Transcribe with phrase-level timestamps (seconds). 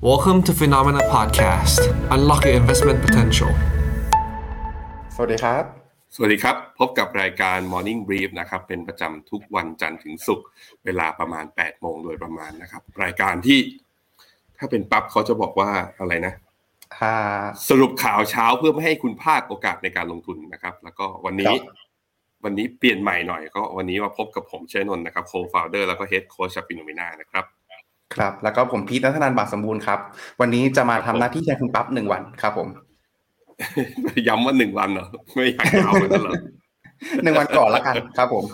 [0.00, 1.80] Welcome to Phenomena Podcast.
[2.14, 3.50] Unlock your investment potential.
[5.14, 5.64] สวัสดีครับ
[6.14, 10.46] สวัสดีครับ พบกับรายการ Morning Brief นะครับ เป็นประจำทุกวันจันทร์ถึงศุกร์
[10.84, 13.58] เวลาประมาณ 8 โมงโดยประมาณนะครับ รายการที่
[14.58, 16.34] ถ้าเป็นปั๊บเขาจะบอกว่าอะไรนะ
[16.96, 17.14] อ่า
[17.68, 21.76] สรุปข่าวเช้าเพื่อไม่ให้คุณพลาดโอกาสในการลงทุนนะครับ แล้วก็วันนี้ครับ
[22.44, 27.46] วันนี้เปลี่ยนใหม่หน่อย ก็วันนี้มาพบกับผมเชนนท์นะครับ co-founder แล้วก็ head coach จากฟิโนเมนานะครับ
[28.14, 29.98] ครับ แล้วก็ผมพีทนัทนันท์บาทสมบูรณ์ครับ
[30.40, 32.68] วันนี้จะมาทำหน้าที่แทนคุณปั๊บหนึ่งวันครับ ผม
[34.28, 36.34] ย้ำว่าหนึ่งวันเหรอไม่อยากยาวเลยเหรอ
[37.22, 38.44] หนึ่งวันก่อนละกันครับผม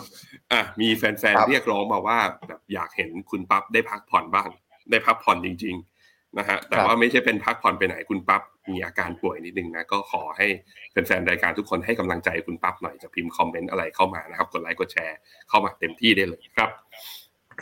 [0.53, 4.49] อะมีแฟนครัๆบเรียกร้องมาว่าแบบอยากเห็นคุณปั๊บได้พักผ่อนบ้าง
[4.91, 10.47] ได้พักผ่อนจริง ๆ นะฮะแต่ว่าไม่ใช่เป็นพักผ่อนไปไหนคุณปั๊บมีอาการป่วยนิดนึงนะก็ขอให้
[10.91, 15.17] แฟนๆรายการทุกคนให้กำลังใจคุณปั๊บหน่อยจะพิมพ์คอมเมนต์อะไรเข้ามานะครับกดไลค์กดแชร์
[15.49, 16.69] เข้ามาเต็มที่ได้เลยครับ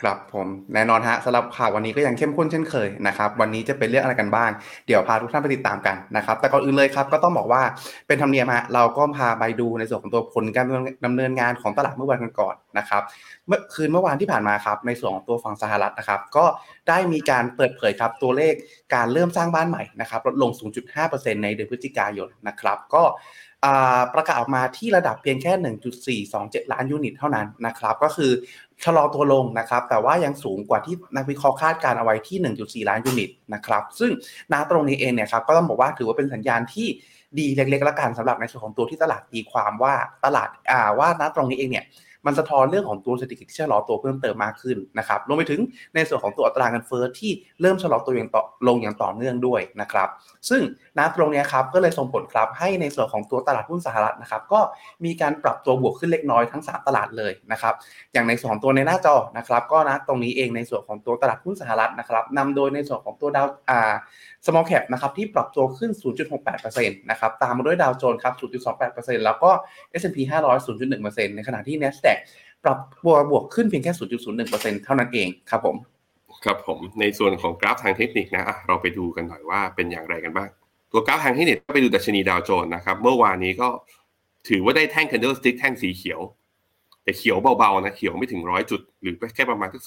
[0.00, 4.50] ครับผมแน่นอนฮะสำหรับข่าววันนี้ก็ยังเข้มข้นเช่นเคยนะครับวันนี้จะเป็นเรื่องอะไรกันบ้าง
[4.86, 7.62] เดี๋ยวพาทุกท่านไปติดตามกันนะครับแต่ก่อนอื่นเลยครับก็ต้องบอกว่า
[8.06, 10.66] เป็นธรรมเนียมฮะเราก็พาไปดูในส่วนของตัวผลการ
[11.04, 13.02] ดำเนินงานของตลาดเมื่อวันก่อนนะครับ
[13.46, 16.44] เมื่อคืนเมื่อวานที่ผ่านมาครับในส่วนของตัวฝั่งสหรัฐนะครับก็
[16.88, 18.54] ได้มีการเปิดเผยครับตัวเลข
[18.94, 20.50] การเริ่มสร้างบ้านใหม่นะครับลดลง
[20.96, 23.02] 0.5%ในเดือนพฤศจิกายนนะครับก็
[24.14, 28.30] ประกาศออกมาที่ระดับเพียงแค่ 1.427 ล้านยูนิตเท่านั้นนะครับก็คือ
[28.84, 32.38] ชะลอตัวลงนะครับแต่ว่ายังสูงกว่าที่นักวิเคราะห์คาดการเอาไว้ที่
[32.84, 34.10] 1.4 ล้านยูนิตนะครับซึ่ง
[34.52, 36.88] ณตรงนี้เองเนี่ยครับก็ต้องบอกว่าถือว่าเป็นสัญญาณที่
[37.38, 41.84] ดีเล็กๆแล้วกันสำหรับในส่วนของตัวที่ตลาดตีความว่าตลาดอ่าว่าณตรงนี้เองเนี่ย
[42.26, 45.60] มันสะท้อนเรื่องของตัวเศรษฐกิจที่ชะลอตัวเพิ่มเติมมากขึ้นนะครับรวมไปถึง
[45.94, 47.30] ในส่วนของตัวอัตราเงินเฟ้อที่
[47.60, 50.08] เริ่มชะลอตัวอย่างต่อลงอย่างต่อเนื่องด้วยนะครับ
[50.48, 50.62] ซึ่ง
[50.98, 54.60] ณตรงนี้ครับก็เลยส่งผลครับให้ในส่วนของตัวตลาดหุ้นสหรัฐนะครับ ก็
[55.04, 57.74] มีการปรับตัวบวกขึ้นเล็กน้อยทั้ง 3 ตลาดเลยนะครับ
[58.12, 63.94] อย่างในส่วนของตัวในหน้าจอนะครับ ก็นะตรงนี้เองในส่วนของตัวตลาดหุ้นสหรัฐนะครับนำโดยในส่วนของตัวดาวอ่า
[64.46, 65.90] small cap นะครับที่ปรับตัวขึ้น
[66.50, 68.34] 0.68%นะครับตามมาด้วยดาวโจนส์ครับ
[68.80, 69.50] 0.28%แล้วก็
[70.00, 72.13] S&P 500 0.1%ในขณะที่ NASDAQ
[72.64, 75.76] ปรับตัวบวกขึ้นเพียงแค่ 0.01%เท่านั้นเองครับผม
[76.44, 80.48] ครับผมในส่วนของกราฟทางเทคนิคนะเราไปดูกันหน่อยว่าเป็นอย่างไรกันบ้าง
[80.92, 83.68] ตัวกราฟทางเทคนิคไปดูดัชนีดาวโจนส์นะครับ เมื่อวานนี้ก็
[84.48, 86.20] ถือว่าได้แท่ง candlestick แท่งสีเขียว
[87.04, 89.82] แต่เขียวเบาๆนะเขียวไม่ถึงร้อยจุด หรือแค่ประมาณสัก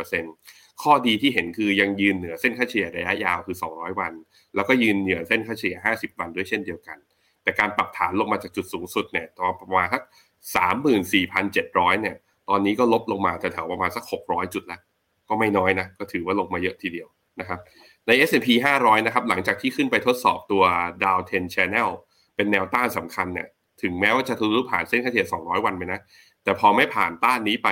[0.00, 4.12] 0.28%ข้อดีที่เห็นคือยังยืนเหนือเส้นค่าเฉลี่ยระยะยาวคือ 200 วัน
[4.54, 6.98] แล้วก็ยืนเหนือเส้นค่าเฉลี่ย50 วันด้วยเช่นเดียวกัน
[7.42, 10.02] แต่การปรับฐานลงมาจากจุดสูงสุดเนี่ยตอนประมาณสัก
[10.46, 12.16] 34,700 เนี่ย
[12.48, 14.80] ตอนนี้ก็ลบลงมาแถวๆประมาณสัก 600 จุดแล้ว
[15.28, 17.08] ก็ไม่น้อยนะ ก็ถือว่าลงมาเยอะทีเดียว
[17.40, 17.60] นะครับ
[18.06, 20.62] ใน S&P 500 นะครับ หลังจากที่ขึ้นไปทดสอบตัว
[21.02, 21.88] Dow 10 Channel
[22.36, 23.48] เป็นแนวต้านสำคัญเนี่ย
[23.82, 26.00] ถึงแม้ว่าจะทะลุผ่านเส้นค่าเฉลี่ย 200 วันไปนะ
[26.44, 27.68] แต่พอไม่ผ่านต้านนี้ไป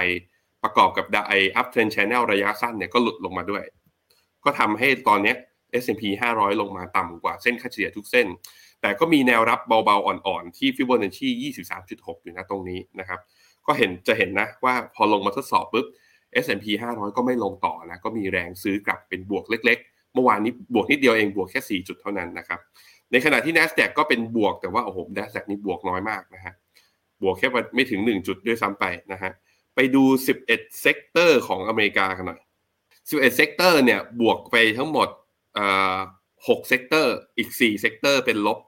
[0.63, 3.65] ประกอบกับไอ uptrend channel ระยะสั้นเนี่ยก็หลุดลงมาด้วย
[4.45, 5.35] ก็ทำให้ตอนเนี้
[5.83, 6.03] S&P
[6.35, 8.27] 500 ลงมาต่ำกว่าเส้นค่าเฉลี่ยทุกเส้น
[8.83, 11.29] แต่ก็มีแนวรับเบาๆ อ่อนๆ ที่ Fibonacci
[11.77, 13.21] 23.6 อยู่นะตรงนี้นะครับ
[13.67, 15.87] ก็เห็นจะเห็นนะว่าพอลงมาทดสอบปุ๊บ
[16.45, 22.61] S&P 500 ก็ไม่ลงต่อนะ ก็มีแรงซื้อกลับเป็นบวกเล็ก ๆ เมื่อวานนี้บวกนิดเดียวเองบวกแค่ 4 จุดเท่านั้นนะครับ
[23.13, 26.55] ในขณะที่ NASDAQ ก็เป็นบวกแต่ว่าโอ้โห NASDAQ นี่บวกน้อยมากนะฮะ
[27.23, 29.33] บวกแค่ไม่ถึง 1 จุดด้วยซ้ำไปนะฮะ
[29.75, 30.03] ไปดู
[30.43, 30.47] 11
[30.81, 32.41] sector ของอเมริกากันหน่อย
[32.85, 35.09] 11 sector เนี่ยบวกไปทั้งหมด
[35.55, 35.97] เอ่อ
[36.49, 38.59] 6 sector อีก4 sector เป็นลบ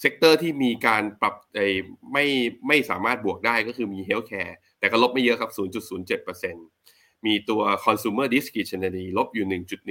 [0.00, 1.68] sector ที่มีการปรับไอ้
[2.12, 2.26] ไม่
[2.68, 5.50] ไม่สามารถบวกได้ก็คือมี healthcare แต่ก็ลบไม่เยอะครับ
[6.18, 9.46] 0.07%มีตัว consumer discretionary ลบอยู่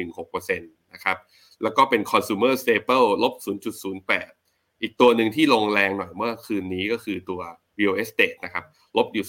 [0.07, 1.17] 1.16%นะครับ
[1.63, 3.33] แล้วก็เป็น consumer staple ลบ
[4.07, 7.41] 0.08 อีกตัวหนึ่งที่ลงแรงหน่อยเมื่อคืนนี้ก็คือตัว
[7.79, 8.63] real estate นะครับ
[8.97, 9.25] ลบอยู่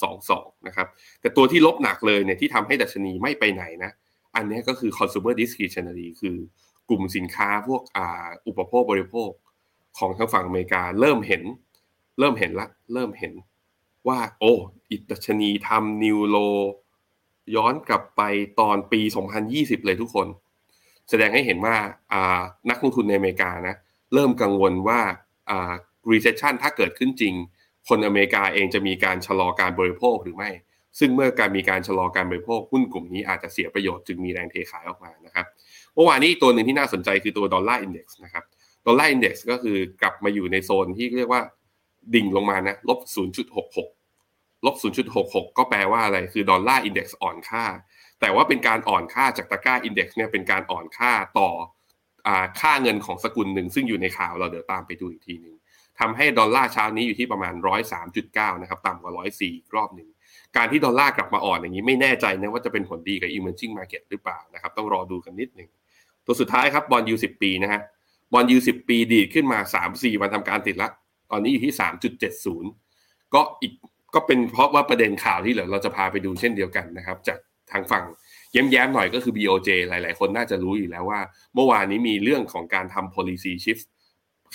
[0.00, 0.88] 0.22 นะครับ
[1.20, 3.90] แต่ตัวที่ลบหนักเลยเนี่ยที่ทำให้ดัชนีไม่ไปไหนนะ
[4.36, 6.36] อันนี้ก็คือ consumer discretionary คือ
[6.88, 7.98] กลุ่มสินค้าพวกอ
[8.46, 9.30] อุปโภคบริโภค
[9.98, 11.42] ของทางฝั่งอเมริกาเริ่มเห็น
[12.18, 13.32] เริ่มเห็นละ เริ่มเห็น
[14.08, 14.54] ว่า โอ้
[14.90, 16.36] อิดัชนีทำนิวโล
[17.54, 18.22] ย้อนกลับไป
[18.60, 19.00] ตอนปี
[19.42, 20.26] 2020 เลยทุกคน
[21.10, 23.76] แสดงให้เห็นว่าานักลงทุนในอเมริกานะ
[24.14, 25.00] เริ่มกังวลว่า
[25.50, 25.72] อ่า
[26.10, 27.34] recession ถ้าเกิดขึ้นจริง
[27.88, 30.50] คนอเมริกาเองจะมีการชะลอการบริโภคหรือไม่
[30.98, 35.46] ซึ่งเมื่อการมีการชะลอการบริโภคหุ้นกลุ่มนี้อาจจะเสียประโยชน์จึงมีแรงเทขายออกมานะครับ
[35.94, 38.44] เมื่อวานนี้ตัวหนึ่งที่น่าสนใจคือตัว dollar index นะครับ
[38.90, 41.42] dollar index ก็คือกลับมาอยู่ในโซนที่เรียกว่า
[42.14, 43.00] ดิ่งลงมานะลบ
[43.82, 44.76] 0.66 ลบ
[45.16, 47.64] 0.66 ก็แปลว่าอะไร คือ dollar index อ่อนค่า
[48.20, 51.50] แต่ว่าเป็นการอ่อนค่าจากตะกร้า index เนี่ยเป็นการอ่อนค่าต่อ
[52.26, 55.54] อ่ค่าเงินของสกุลหนึ่ง ซึ่งอยู่ในข่าวเราเดี๋ยวตามไปดูอีกทีหนึ่ง
[56.00, 57.54] ทำให้ดอลลาร์เช้านี้อยู่ที่ประมาณ
[58.08, 60.08] 103.9 นะครับ ต่ำกว่า 104อีกรอบหนึ่ง
[60.56, 65.70] การที่ดอลลาร์กลับมาอ่อนอย่างนี้ไม่แน่ใจนะว่าจะเป็นผลดีกับ emerging market หรือเปล่านะครับ ต้องรอดูกันนิดหนึ่ง
[66.26, 67.80] ตัวสุดท้ายครับ bond yield สิบปีนะฮะ
[68.32, 70.88] bond yield สิบปีดีดขึ้นมาสามสี่วันทำการติดละ
[71.30, 72.70] ตอนนี้อยู่ที่สามจุดเจ็ดศูนย์
[73.34, 73.72] ก็อีก
[74.14, 77.38] ก็เป็นเพราะว่าประเด็นข่าวที่เหลือเราจะพาไปดูเช่นเดียวกันนะครับ จาก
[77.72, 78.04] ทางฝั่ง
[78.52, 81.20] แย้มๆหน่อยก็คือ BOJ หลาย ๆ คนน่าจะรู้อยู่แล้วว่า
[81.54, 83.84] เมื่อวานนี้มีเรื่องของการทำ policy shift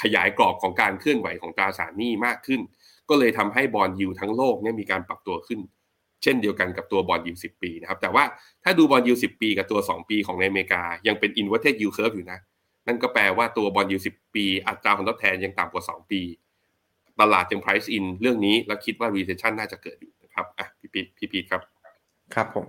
[0.02, 2.62] ขยายกรอบของการเคลื่อนไหวของตราสารหนี้มากขึ้น
[3.10, 5.60] ก็เลยทำให้ bond yield ทั้งโลกเนี่ยมีการปรับตัวขึ้น
[6.24, 8.24] เช่นเดียวกันกับตัว bond yield สิบปีนะครับ แต่ว่า
[8.64, 12.40] ถ้าดูบอลยูสิปีกับตัว 2 ปีของในอเมริกา ยังเป็น inverted yield curve อยู่นะ
[12.88, 16.22] นั่นก็แปลว่าตัว bond yield สิบปี อัตราผลตอบแทนยังต่ำกว่า 2 ปี
[17.20, 21.62] ตลาดยัง price in เรื่องนี้แล้วคิดว่า recession น่าจะเกิดอยู่นะครับอะพี่พีพี่พีครับ
[22.34, 22.68] ครับผม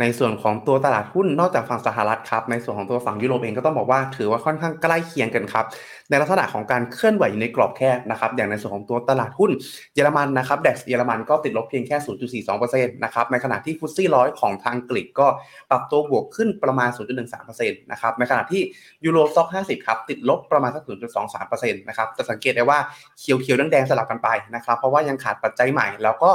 [0.00, 5.64] ในส่วนของตัวตลาดหุ้นนอกจากฝั่งสหรัฐครับ ในส่วนของตัวฝั่งยุโรปเองก็ต้องบอกว่าถือว่าค่อนข้างใกล้เคียงกันครับ
[6.10, 9.50] ในลักษณะของการเคลื่อนไหวอยู่ในกรอบแคบนะครับ อย่างในส่วนของตัวตลาดหุ้น
[9.94, 11.96] เยอรมันนะครับ DAX เยอรมันก็ติดลบเพียงแค่
[12.44, 15.26] 0.42%นะครับ ในขณะที่ฟุตซี่ร้อยของทางอังกก็
[15.70, 16.90] ปรับตัวบวกขึ้นประมาณ
[17.36, 18.62] 0.13%นะครับ ในขณะที่
[19.04, 20.82] ยูโรซ็อก50 ครับ ติดลบประมาณสัก
[21.30, 22.78] 0.23%นะครับ จะสังเกตได้ว่า
[23.18, 26.30] เขียวๆแดงๆสลับกันไปนะครับ เพราะว่ายังขาดปัจจัยใหม่ แล้วก็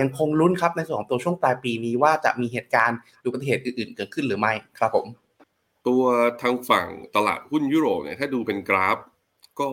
[0.00, 5.06] ยังคงลุ้นครับในส่วนของตัวช่วงปลายปีนี้ว่าจะมีเหตุการณ์อุบัติเหตุอื่นๆ เกิดขึ้นหรือไม่ครับผม
[5.86, 6.02] ตัว
[6.42, 6.86] ทางฝั่ง
[7.16, 8.98] ตลาดหุ้นยุโรปเนี่ยถ้าดูเป็นกราฟ
[9.60, 9.68] ก็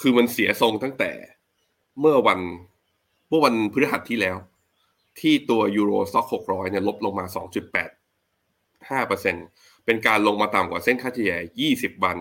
[0.00, 1.10] คือมันเสียทรงตั้งแต่
[2.00, 2.40] เมื่อวัน
[3.28, 4.36] เมื่อวันพฤหัสที่แล้ว
[5.20, 9.36] ที่ตัวยูโรซ็อกหกร้อยเนี่ยลบลงมา2.85เปอร์เซ็น
[9.84, 11.36] เป็นการลงมาต่ำกว่าเส้นค่าเฉลี่ย
[11.70, 12.18] 20วัน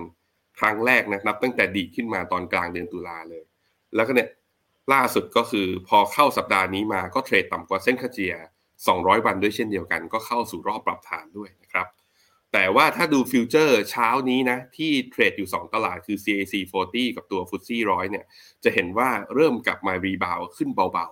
[0.59, 3.43] ครั้งแรกนะนับตั้งแต่ดีขึ้นมาตอนกลางเดือนตุลาเลย
[3.95, 4.27] แล้วก็เนี่ย
[4.93, 8.35] ล่าสุดก็คือพอเข้าสัปดาห์นี้มาก็เทรดต่ำกว่าเส้นค่าเฉลี่ย
[8.79, 11.87] 200 วันด้วยเช่นเดียวกัน ก็เข้าสู่รอบปรับฐานด้วยนะครับ
[12.53, 16.53] แต่ว่าถ้าดูฟิวเจอร์เช้านี้นะ ที่เทรดอยู่ 2 ตลาดคือ CAC
[16.85, 18.25] 40 กับตัว f t s e 100เนี่ย
[18.63, 21.07] จะเห็นว่าเริ่มกลับมารีบาวขึ้นเบา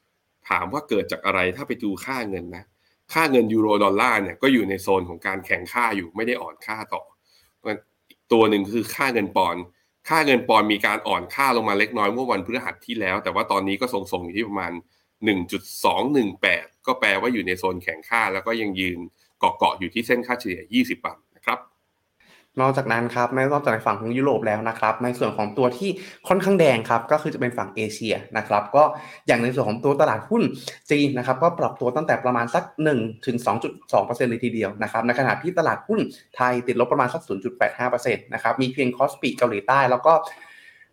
[0.00, 2.64] ๆ ถามว่าเกิดจากอะไรถ้าไปดูค่าเงินนะ
[3.12, 7.02] ค่าเงินยูโรดอลลาร์เนี่ยก็อยู่ในโซนของการแข่งค่าอยู่ไม่ได้อ่อนค่าต่อ
[8.32, 9.56] ตัวหนึ่งคือค่าเงินปอน
[10.08, 14.72] ค่าเงินปอนมีการอ่อนค่าลงมาเล็กน้อยเมื่อวันพฤหัสที่แล้ว แต่ว่าตอนนี้ก็ทรงๆอยู่ที่ประมาณ
[15.94, 18.98] 1.218 ก็แปลว่าอยู่ในโซนแข็งค่า แล้วก็ยังยืน
[19.38, 21.58] เกาะๆอยู่ที่เส้นค่าเฉลี่ย 20 บาทนะครับ
[22.60, 25.90] นอกจากนั้นครับนอกจากในฝั่งของยุโรปแล้วนะครับในส่วนของตัวที่
[26.28, 28.82] ค่อนข้างแดงครับก็คือจะเป็นฝั่งเอเชียนะครับก็
[29.26, 30.42] อย่างในส่วนของตัวตลาดหุ้น
[30.90, 32.64] จีนนะครับก็ปรับตัวตั้งแต่ประมาณสัก
[32.94, 33.36] 1ถึง
[33.82, 36.00] 2.2%เลยทีเดียวนะครับในขณะที่ตลาดหุ้น
[36.36, 37.22] ไทยติดลบประมาณสัก
[37.78, 40.12] 0.85%นะครับมีเพียงคอสปีเกาหลีใต้แล้วก็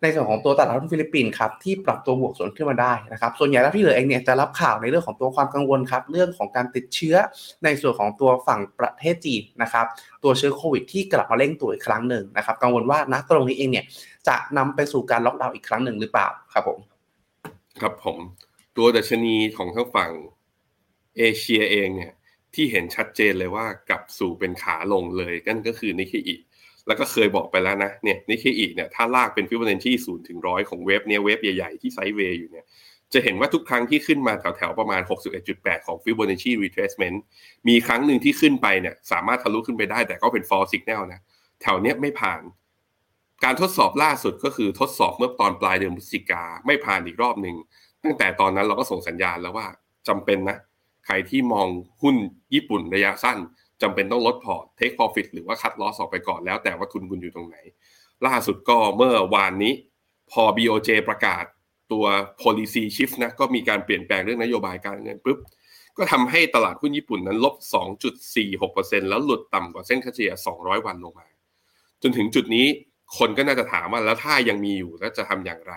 [0.02, 7.16] ในส่วนของตัวตลาดหุ้นฟิลิปปินส์ครับที่ปรับตัวบวกสวนขึ้นมาได้นะครับส่วนใหญ่แล้วที่เหลือเองเนี่ยจะรับข่าวในเรื่องของตัวความกังวลครับเรื่องของการติดเชื้อ
[7.64, 9.86] ในส่วนของตัวฝั่งประเทศจีนนะครับ
[10.24, 13.84] ตัวเชื้อโควิดที่กลับมาเร่งตัวอีกครั้งหนึ่งนะครับกังวลว่าณตรงนี้เองเนี่ย
[14.28, 16.78] จะนำไปสู่การล็อกดาวน์อีกครั้งหนึ่งหรือเปล่าครับผม
[17.80, 18.18] ครับผม
[18.76, 20.10] ตัวดัชนีของทั้งฝั่ง
[21.18, 22.12] เอเชียเองเนี่ย
[22.54, 26.36] ที่เห็นชัดเจนเลยว่ากลับสู่เป็นขาลงเลยกันก็คือนิกเคอิ
[26.86, 32.64] แล้วก็เคยบอกไปแล้วนะเนี่ยนิกเคอิเนี่ยถ้าลากเป็นฟิบอนัชชีศูนย์ถึงร้อยของ wave เนี่ย wave ใหญ่ๆที่ sideway อยู่เนี่ย
[33.12, 35.02] จะเห็นว่าทุกครั้งที่ขึ้นมาแถวๆประมาณ
[35.44, 37.16] 61.8 ของ Fibonacci retracement
[37.68, 41.20] มีครั้งหนึ่งที่ขึ้นไปเนี่ยสามารถทะลุขึ้นไปได้แต่ก็เป็น fall signal นะ
[41.62, 42.42] แถวเนี้ยไม่ผ่าน
[43.44, 47.56] การทดสอบล่าสุดก็คือทดสอบเมื่อตอนปลายเดือนพฤศจิกาไม่ผ่านอีกรอบหนึ่ง
[48.04, 49.66] ตั้งแต่ตอนนั้นเราก็ส่งสัญญาณแล้วว่า
[50.08, 50.58] จำเป็นนะ
[51.06, 51.68] ใครที่มอง
[52.02, 52.16] หุ้น
[52.54, 53.38] ญี่ปุ่นระยะสั้น
[53.82, 57.56] จำเป็นต้องลดพอร์ต take profit หรือว่าคัดลอสออกไปก่อนแล้วแต่ว่าทุนคุณอยู่ตรงไหน
[58.26, 59.72] ล่าสุดก็เมื่อวานนี้
[60.30, 61.44] พอ BOJ ประกาศ
[61.92, 62.04] ตัว
[62.42, 65.38] policy shift นะก็มีการเปลี่ยนแปลงเรื่องนโยบายการเงินปุ๊บ
[65.96, 67.54] ก็ทำให้ตลาดหุ้นญี่ปุ่นนั้นลบ
[68.32, 71.26] 2.46%แล้วหลุดต่ำกว่าเส้นค่าเฉลี่ย 200 วันลงมา
[72.02, 72.66] จนถึงจุดนี้
[73.18, 75.74] คนก็น่าจะถามว่าแล้วถ้ายังมีอยู่แล้วจะทำอย่างไร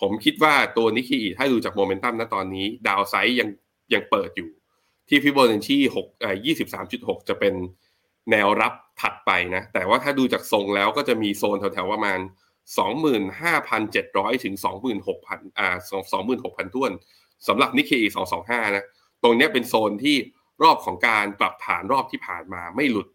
[0.00, 3.48] ผมคิดว่าตัวนิกเอีถ้าดูจากโมเมนตัมณตอนนี้ ดาวไซด์ยัง
[3.94, 4.50] ยังเปิดอยู่
[5.10, 7.54] ที่ฟิโบนัชชีหกอ่อยี่สิบสามจุดหกจะเป็น
[8.30, 12.18] แนวรับถัดไปนะ แต่ว่าถ้าดูจากทรงแล้วก็จะมีโซนแถวๆประมาณ
[12.78, 16.92] สองหมื่นห้าพันเจ็ดร้อยถึงสองหมื่นหกพันอ่าสองสองหมื่นหกพันท้วน
[17.48, 18.84] สำหรับนิกเคอิสองสองห้านะ
[19.22, 20.16] ตรงนี้เป็นโซนที่
[20.62, 23.08] รอบของการปรับฐานรอบที่ผ่านมาไม่หลุด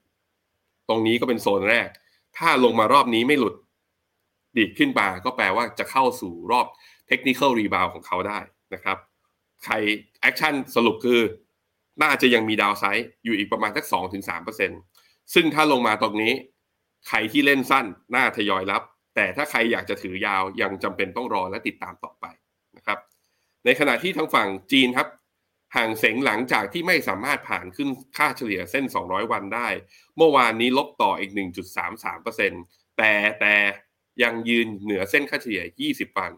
[0.90, 1.90] ตรงนี้ก็เป็นโซนแรก
[2.38, 3.56] ถ้าลงมารอบนี้ไม่หลุด
[4.58, 6.66] ดีดขึ้นมาก็แปลว่าจะเข้าสู่รอบ
[7.08, 8.40] technical rebound ของเขาได้
[8.74, 8.98] นะครับ
[9.64, 9.74] ใคร
[10.22, 11.20] action สรุปคือ
[12.04, 14.72] น่าจะยังมี downside อยู่อีกประมาณสักสองถึงสามเปอร์เซ็น
[15.34, 16.34] ซึ่งถ้าลงมาตรงนี้
[17.08, 17.86] ใครที่เล่นสั้น
[18.16, 18.84] น่าทยอยรับ
[19.16, 22.26] แต่ถ้าใครอยากจะถือยาวยังจำเป็นต้องรอและติดตามต่อไป
[22.78, 23.00] นะครับ
[23.66, 25.08] ในขณะที่ทางฝั่งจีนครับ
[25.76, 29.68] ฮั่งเส็งหลังจากที่ไม่สามารถผ่านขึ้นค่าเฉลี่ยเส้น 200 วันได้
[30.18, 31.32] เมื่อวานนี้ลบต่ออีก
[31.96, 33.54] 1.33%แต่แต่
[34.24, 36.32] ยังยืนเหนือเส้นค่าเฉลี่ย 20 วัน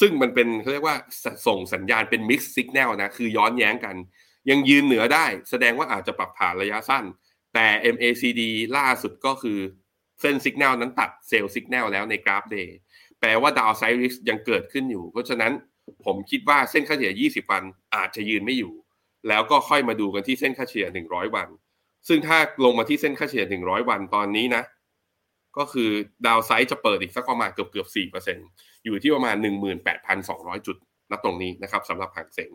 [0.00, 0.96] ซึ่งมันเป็นเขาเรียกว่า
[1.46, 3.96] ส่งสัญญาณเป็น mixed signal นะ คือย้อนแย้งกัน
[4.50, 7.04] ยังยืนเหนือได้ แสดงว่าอาจจะปรับฐานระยะสั้น
[7.54, 8.42] แต่ MACD
[8.76, 9.58] ล่าสุดก็คือ
[10.20, 12.76] เส้นสัญญาณนั้นตัดเซลล์สัญญาณแล้วในกราฟเดย์
[13.20, 15.52] แปลว่าดาวไซริสยังเกิดขึ้นอยู่ เพราะฉะนั้น
[16.04, 17.62] ผมคิดว่าเส้นค่าเฉลี่ย 20 วัน
[17.96, 18.72] อาจจะยืนไม่อยู่
[19.28, 21.48] แล้วก็ค่อยมาดูกันที่เส้นค่าเฉลี่ย 100 วัน
[22.08, 24.62] ซึ่งถ้าลงมาที่เส้นค่าเฉลี่ย 100 วันตอนนี้นะ
[25.58, 25.90] ก็คือ
[26.26, 27.88] ดาวไซด์จะเปิดอีกสักประมาณเกือบเกือบ
[28.32, 29.36] 4%อยู่ที่ประมาณ
[30.00, 30.76] 18,200 จุด
[31.10, 32.52] ณตรงนี้นะครับสำหรับหางเสง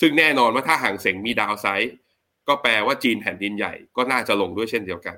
[0.00, 1.92] ซึ่งแน่นอนว่าถ้าห่างเสงมีดาวไซด์
[2.48, 5.16] ก็แปลว่าจีนแผ่นดินใหญ่ก็น่าจะลงด้วยเช่นเดียวกัน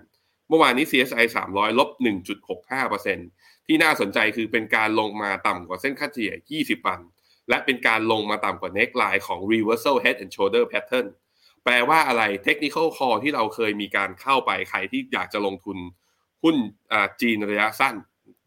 [0.48, 1.88] เมื่อวานนี้ CSI 300ลบ
[2.98, 7.00] 1.65%ที่น่าสนใจคือเป็นการลงมาต่ำกว่าเส้นค่าเฉลี่ย 20 วัน
[7.48, 11.06] และเป็นการลงมาต่ำกว่า neckline ของ reversal head and shoulder pattern
[11.64, 15.78] แปลว่าอะไร technical call ที่เราเคยมีการเข้าไปใครที่อยากจะลงทุน
[16.42, 16.56] หุ้น
[17.20, 17.94] จีนระยะสั้น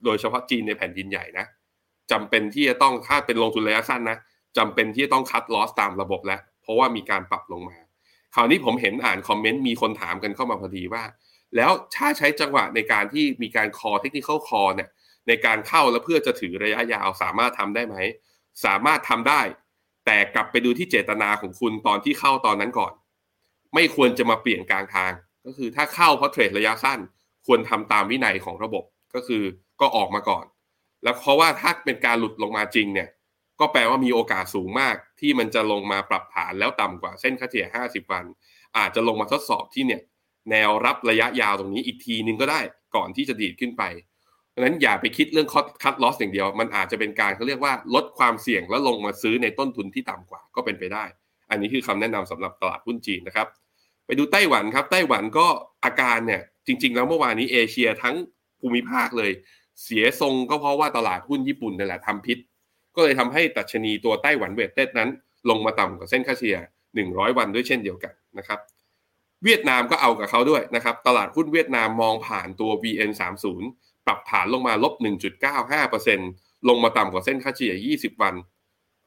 [0.06, 1.46] โดยเฉพาะจีนในแผ่นดินใหญ่นะ
[2.12, 4.18] จำเป็นที่จะต้องถ้าเป็นลงทุนระยะสั้นนะ
[4.58, 7.78] จำเป็นที่จะต้องคัดลอสตามระบบแล้ว เพราะว่ามีการปรับลงมา
[8.36, 11.04] คราวนี้ผมเห็นอ่านคอมเมนต์มีคนถามกันเข้ามาพอดีว่า
[11.56, 14.90] แล้วถ้าใช้จังหวะในการที่มีการคอเทคนิคคอเนี่ย
[15.28, 17.96] ในการเข้าแล้วเพื่อจะถือระยะยาวสามารถทำได้ไหม
[18.66, 19.42] สามารถทำได้
[20.06, 22.94] แต่กลับไปดูที่เจตนาของคุณตอนที่เข้าตอนนั้นก่อน
[23.74, 25.12] ไม่ควรจะมาเปลี่ยนกลางทาง
[25.46, 27.00] ก็คือถ้าเข้าเพราะเทรดระยะสั้น
[27.46, 28.84] ควรทำตามวินัยของระบบ
[29.16, 29.44] ก็คือ
[29.82, 30.46] ก็ออกมาก่อน
[31.04, 33.10] แล้วเพราะว่าถ้าเป็นการหลุดลงมาจริงเนี่ย
[33.60, 38.26] ก็แปลว่ามีโอกาสสูงมากที่มันจะลงมาปรับฐานแล้วต่ำกว่าเส้นค่าเฉลี่ย 50 วัน
[38.78, 40.02] อาจจะลงมาทดสอบที่เนี่ย
[40.52, 42.60] แนวรับระยะยาวตรงนี้อีกทีนึงก็ได้
[42.96, 43.84] ก่อนที่จะดีดขึ้นไป
[44.54, 45.48] ดังนั้นอย่าไปคิดเรื่อง
[45.84, 51.04] คัดลอสอย่างเดียว มันอาจจะเป็นการเขาเรียกว่าลดความเสี่ยงแล้วลงมาซื้อในต้นทุนที่ต่ำกว่าก็เป็นไปได้
[51.50, 53.48] อันนี้คือคำแนะนำสำหรับตลาดหุ้นจีนนะครับ
[54.06, 55.48] ไปดูไต้หวันครับ ไต้หวันก็
[55.86, 58.16] อาการเนี่ยจริง ๆ แล้วเมื่อวานนี้เอเชียทั้ง
[58.60, 59.32] ภูมิภาคเลย
[59.84, 62.38] เสียทรงก็เพราะว่าตลาดหุ้นญี่ปุ่นนี่แหละทำพิษ
[62.98, 65.10] ก็เลยทำให้ตัชนีตัวไต้หวันเวทเต็ดนั้น
[65.50, 66.58] ลงมาต่ำกว่าเส้นค่าเฉลี่ย
[66.98, 68.60] 100 วันด้วยเช่นเดียวกันนะครับ
[69.44, 73.46] เวียดนามก็เอากับเขาด้วยนะครับ ตลาดหุ้นเวียดนามมองผ่านตัว VN30
[74.06, 74.94] ปรับฐานลงมาลบ
[75.62, 78.36] 1.95%ลงมาต่ำกว่าเส้นค่าเฉลี่ย 20 วัน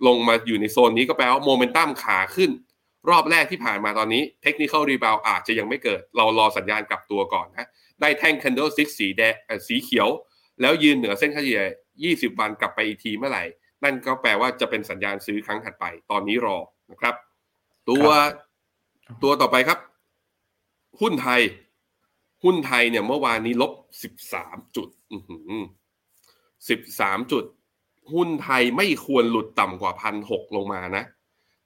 [0.07, 2.51] ลงมาอยู่ในโซนนี้ก็แปลว่าโมเมนตัมขาขึ้น
[3.11, 7.69] รอบแรกที่ผ่านมาตอนนี้ technical rebound อาจจะยังไม่เกิด เรารอสัญญาณกลับตัวก่อนนะ
[8.01, 9.35] ได้แท่ง candlestick สีแดง
[9.69, 10.09] สีเขียว
[10.61, 11.63] แล้วยืนเหนือเส้นค่าเฉลี่ย
[12.05, 13.45] 20 วันกลับไปอีกทีเมื่อไหร่
[13.85, 16.57] นั่นก็แปลว่าจะเป็นสัญญาณซื้อครั้งถัดไป ตอนนี้รอ
[16.91, 17.15] นะครับ
[17.89, 18.07] ตัว
[19.23, 19.79] ตัวต่อไปครับ
[21.01, 21.41] หุ้นไทย
[22.45, 23.73] หุ้นไทยเนี่ยเมื่อวานนี้ลบ
[24.29, 24.89] 13จุด
[26.31, 27.45] 13จุด
[28.13, 31.05] หุ้นไทยไม่ควรหลุดต่ำกว่าพันหลงมานะ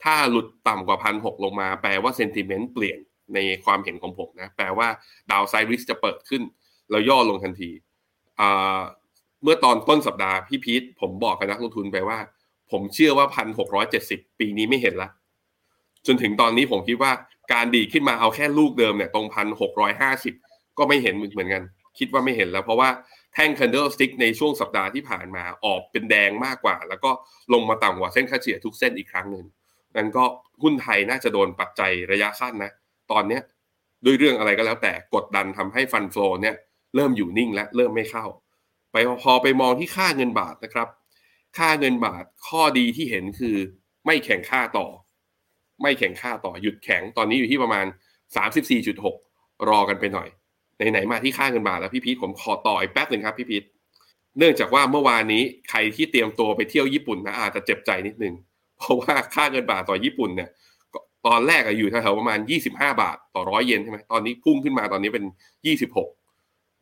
[0.05, 2.99] ถ้าหลุดต่ำกว่าพันหลงมา แปลว่าเซนติเมนต์เปลี่ยน
[3.35, 4.89] ในความเห็นของผมนะ แปลว่า
[5.31, 6.43] ดาวไซริสจะเปิดขึ้น
[6.91, 7.71] แล้วย่อลงทันที
[9.45, 12.19] เมื่อตอนต้นสัปดาห์พี่พีทผมบอกกับนักลงทุนไปว่า
[12.71, 15.09] ผมเชื่อว่าพันหกร้อยเจ็ดสิบปีนี้ไม่เห็นละ
[16.07, 17.13] จนถึงตอนนี้ผมคิดว่า
[17.53, 20.35] การดีขึ้นมาเอาแค่ลูกเดิมเนี่ยตรงพันหกร้อยห้าสิบ
[20.79, 21.63] ก็ไม่เห็นเหมือนกัน
[21.99, 22.89] คิดว่าไม่เห็นแล้ว เพราะว่า
[23.35, 27.11] แท่ง candle stick ในช่วงสัปดาห์ที่ผ่านมาออกเป็นแดงมากกว่า แล้วก็
[27.53, 29.45] ลงมาต่ำกว่าเส้นค่าเฉลี่ยทุกเส้นอีกครั้งหนึ่ง
[29.97, 30.25] นั้นก็
[30.63, 32.73] หุ้นไทยน่าจะโดนปัจจัยระยะสั้นนะ
[33.13, 33.43] ตอนเนี้ย
[34.05, 36.57] ด้วยเรื่องอะไรก็แล้วแต่กดดันทำให้ฟันโฟเนี่ย
[36.95, 38.25] เริ่มอยู่นิ่งและเริ่มไม่เข้า
[38.95, 40.89] ไปพอไปมองที่ค่าเงินบาทนะครับ
[41.59, 43.57] ค่าเงินบาทข้อดีที่เห็นคือ
[44.07, 44.87] ไม่แข่งค่าต่อ
[45.83, 47.87] ไม่แข่งค่าต่อหยุดแข็งตอนนี้อยู่ที่ประมาณ
[48.97, 50.29] 34.6 รอกันไปหน่อย
[50.91, 53.65] ไหนๆมาที่ค่าเงินบาทแล้วพี่พีทผมขอต่ออีกแป๊บหนึ่งครับพี่พีท
[54.39, 58.35] เนื่องจากว่าเมื่อวานนี้ใครที่เตรียมตัวไปเที่ยวญี่ปุ่นนะอาจจะเจ็บใจนิดนึง
[58.79, 60.49] เพราะว่าค่าเงินบาทต่อญี่ปุ่นเนี่ย
[61.27, 62.39] ตอนแรกอยู่แถวๆประมาณ
[62.71, 65.25] 25 บาทต่อร้อยเยนใช่ไหมตอนนี้พุ่งขึ้นมาตอนนี้เป็น
[65.77, 66.24] 26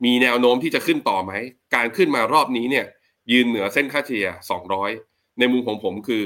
[0.05, 1.33] มีแนวโน้มที่จะขึ้นต่อไหม
[1.75, 2.87] การขึ้นมารอบนี้เนี่ย
[3.33, 4.29] ยืนเหนือเส้นค่าเฉลี่ย
[4.83, 6.23] 200 ในมุมของผมคือ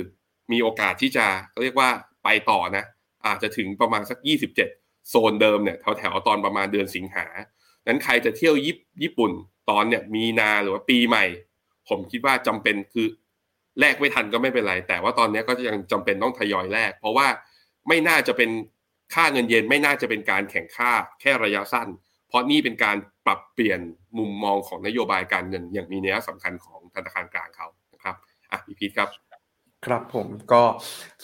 [0.52, 1.26] มีโอกาสที่จะ
[1.60, 1.90] เรียกว่า
[2.24, 2.84] ไปต่อนะ
[3.26, 4.18] อาจจะถึงประมาณสัก
[4.62, 7.26] 27 โซนเดิมเนี่ยแถวๆตอนประมาณเดือนสิงหา
[7.86, 8.54] นั้นใครจะเที่ยว
[9.02, 9.32] ญี่ปุ่น
[9.70, 11.24] ตอนเนี่ยมีนาหรือว่าปีใหม่
[11.88, 13.06] ผมคิดว่าจำเป็นคือ
[13.80, 17.26] แลกไม่ทันก็ไม่เป็นไร แต่ว่าตอนนี้ก็ยังจำเป็นต้องทยอยแลกเพราะว่า
[17.88, 18.50] ไม่น่าจะเป็น
[19.14, 21.88] ค่าเงินเยนไม่น่าจะเป็นการแข่งค่าแค่ระยะสั้น
[22.28, 23.80] เพราะนี่เป็นการ ปรับเปลี่ยน
[24.18, 28.14] มุมมองของนโยบายการเงินอย่างมีนัยสำคัญของธนาคารกลางเขานะครับ
[28.50, 29.08] อะพี่พีทครับ
[29.86, 30.62] ครับผมก็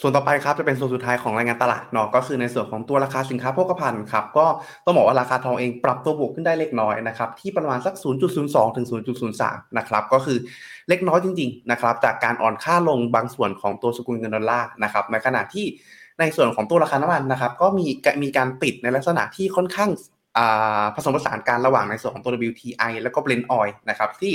[0.01, 4.45] ส่วนต่อไปครับจะเป็นส่วนสุดท้ายของรายงานตลาดเนาะก็คือในส่วนของตัวราคาสินค้าโภคภัณฑ์ครับก็
[4.85, 7.93] ต้องบอกว่าราคาทองเองปรับตัวบวกขึ้นได้เล็กน้อยนะครับที่ประมาณสัก
[8.35, 8.85] 0.02 ถึง
[9.31, 10.37] 0.03 นะครับก็คือ
[10.89, 15.65] เล็กน้อยจริงๆนะครับจากการอ่อนค่าลงบางส่วนของตัวสกุลเงินดอลลาร์นะครับในขณะที่
[16.19, 17.85] ในส่วนของตัวราคาน้ำมันนะครับก็มี
[18.23, 19.89] มีการปิดในลักษณะที่ค่อนข้าง
[20.95, 24.33] ผสมผสานการระหว่างในส่วนของตัว WTI แล้วก็ Brent Oil นะครับที่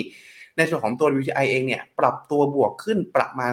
[0.56, 3.52] ในส่วนของตัว WTI เองเนี่ยปรับตัวบวกขึ้นประมาณ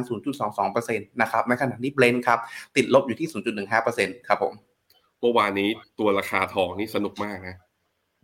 [0.49, 2.39] 0.22%นะครับในขณะที่ Brent ครับ
[2.75, 3.27] ติดลบอยู่ที่
[3.77, 4.53] 0.15%ครับผม
[5.19, 7.55] เมื่อวานนี้ตัวราคาทองนี่สนุกมากนะ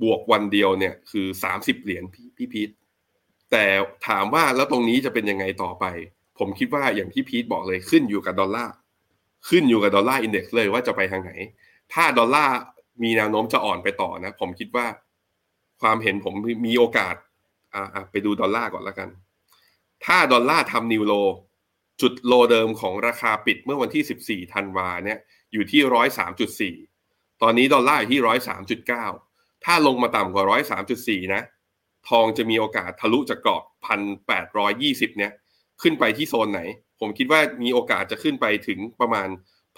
[0.03, 2.03] บวกวันเดียวเนี่ยคือสามสิบเหรียญ
[2.37, 2.69] พี่พีท
[3.51, 3.65] แต่
[4.07, 5.85] ถามว่าแล้วตรงนี้จะเป็นยังไงต่อไป
[6.39, 8.73] ผมคิดว่าอย่างที่พีทบอกเลยขึ้นอยู่กับดอลลาร์
[9.49, 11.31] ขึ้นอยู่กับ dollar index เลยว่าจะไปทางไหน
[11.93, 12.57] ถ้าดอลลาร์
[13.03, 14.87] มีแนวโน้มจะอ่อนไปต่อนะ ผมคิดว่า
[15.81, 16.33] ความเห็นผม
[16.67, 17.15] มีโอกาส
[17.73, 19.09] อ่าไปดูดอลลาร์ก่อนแล้วกัน
[20.05, 21.13] ถ้าดอลลาร์ทำ new low
[22.01, 25.19] จุด low เดิมของราคาปิดเมื่อวันที่ 14ธันวาเนี่ย
[25.53, 26.75] อยู่ที่ร้อยสามจุดสี่
[27.41, 29.05] ตอนนี้ดอลลาร์อยู่ที่ร้อยสามจุดเก้า
[29.65, 31.41] ถ้าลงมาต่ำกว่าร้อยสามจุดสี่นะ
[32.09, 35.31] ทองจะมีโอกาสทะลุจากกรอบพันแปดร้อยยี่สิบเนี่ย
[35.81, 36.61] ขึ้นไปที่โซนไหน
[36.99, 39.27] ผมคิดว่ามีโอกาสจะขึ้นไปถึงประมาณ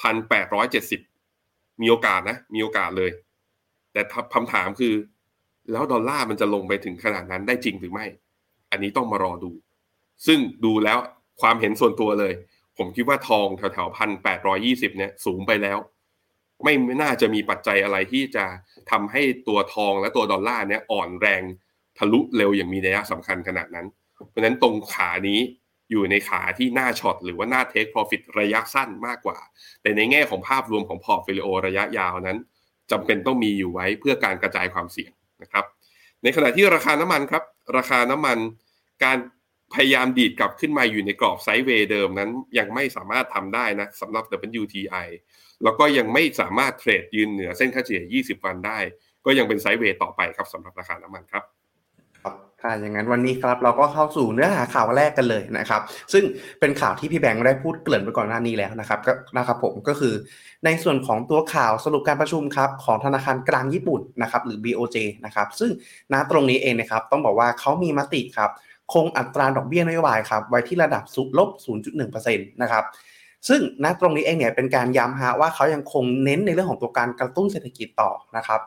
[0.01, 1.01] พันแปดร้อยเจ็ดสิบ
[1.81, 3.11] มีโอกาสนะ มีโอกาสเลย
[3.93, 4.01] แต่
[4.33, 4.93] คำถามคือ
[5.71, 8.05] แล้วดอลลาร์มันจะลงไปถึงขนาดนั้นได้จริงหรือไม่
[8.71, 9.51] อันนี้ต้องมารอดู
[10.25, 10.97] ซึ่งดูแล้ว
[11.41, 12.33] ความเห็นส่วนตัวเลย
[12.77, 15.77] ผมคิดว่าทองแถวๆพันแปดร้อยี่สิบเนี่ยสูงไปแล้ว
[16.63, 18.45] ไม่น่าจะมีปัจจัยอะไรที่จะ
[18.91, 21.41] ทำให้ตัวทองและตัวดอลลาร์เนี่ยอ่อนแรง
[21.97, 23.87] ทะลุเร็วอย่างมีนัยสำคัญขนาดนั้น
[24.29, 25.39] เพราะฉะนั้นตรงขานี้
[25.93, 29.37] อยู่ในขาที่น่า short หรือว่าน่า take profit ระยะสั้นมากกว่า
[29.81, 32.37] แต่ในแง่ของภาพรวมของ portfolio ระยะยาวนั้น
[32.91, 35.65] จำเป็นต้องมีอยู่ไว้เพื่อการกระจายความเสี่ยงนะครับ
[36.23, 37.43] ในขณะที่ราคาน้ำมันครับ
[37.77, 38.37] ราคาน้ำมัน
[39.03, 39.17] การ
[39.73, 44.23] พยายามดีดกลับขึ้นมาอยู่ในกรอบ sideway เดิมนั้น ยังไม่สามารถทำได้นะสำหรับ
[44.61, 45.07] WTI
[45.63, 48.79] แล้วก็ยังไม่สามารถ trade ยืนเหนือเส้นค่าเฉลี่ย 20 วันได้
[49.25, 51.43] ก็ยังเป็น sideway ต่อไปครับสำหรับราคาน้ำมันครับ
[52.65, 55.81] ค่ะอย่างนั้นวันนี้ครับเราก็เข้าสู่เนื้อหาข่าวแรกกันเลยนะครับ
[56.13, 56.23] ซึ่ง
[56.59, 60.13] เป็นข่าวที่พี่แบงค์ได้พูดเกริ่นไปก่อนหน้านี้แล้วนะครับก็นะครับผมก็คือ
[60.65, 65.71] ในส่วนของตัวข่าวสรุปการประชุมครับของธนาคารกลางญี่ปุ่นนะครับหรือ BOJ นะครับซึ่ง
[66.13, 68.49] ณตรงนี้เองนะครับต้องบอกว่าเขามีมติครับ
[68.93, 71.03] คงอัตราดอกเบี้ยนโยบายครับไว้ที่ระดับ
[71.37, 71.49] ลบ
[71.85, 72.83] 0.1%นะครับ
[73.47, 78.59] ซึ่งณตรงนี้เองเนี่ยเป็นการย้ำฮะว่าเขายังคงเน้นในเรื่องของตัวการกระตุ้นเศรษฐกิจต่อนะครับ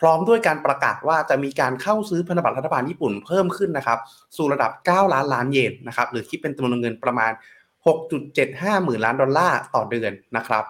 [0.00, 3.98] พร้อมด้วยการประกาศว่าจะมีการเข้าซื้อพันธบัตรรัฐบาลญี่ปุ่นเพิ่มขึ้นนะครับ
[4.36, 7.32] สู่ระดับ 9 ล้านล้านเยนนะครับ หรือคิดเป็นจำนวนเงินประมาณ
[8.08, 10.64] 6.75 หมื่นล้านดอลลาร์ต่อเดือนนะครับ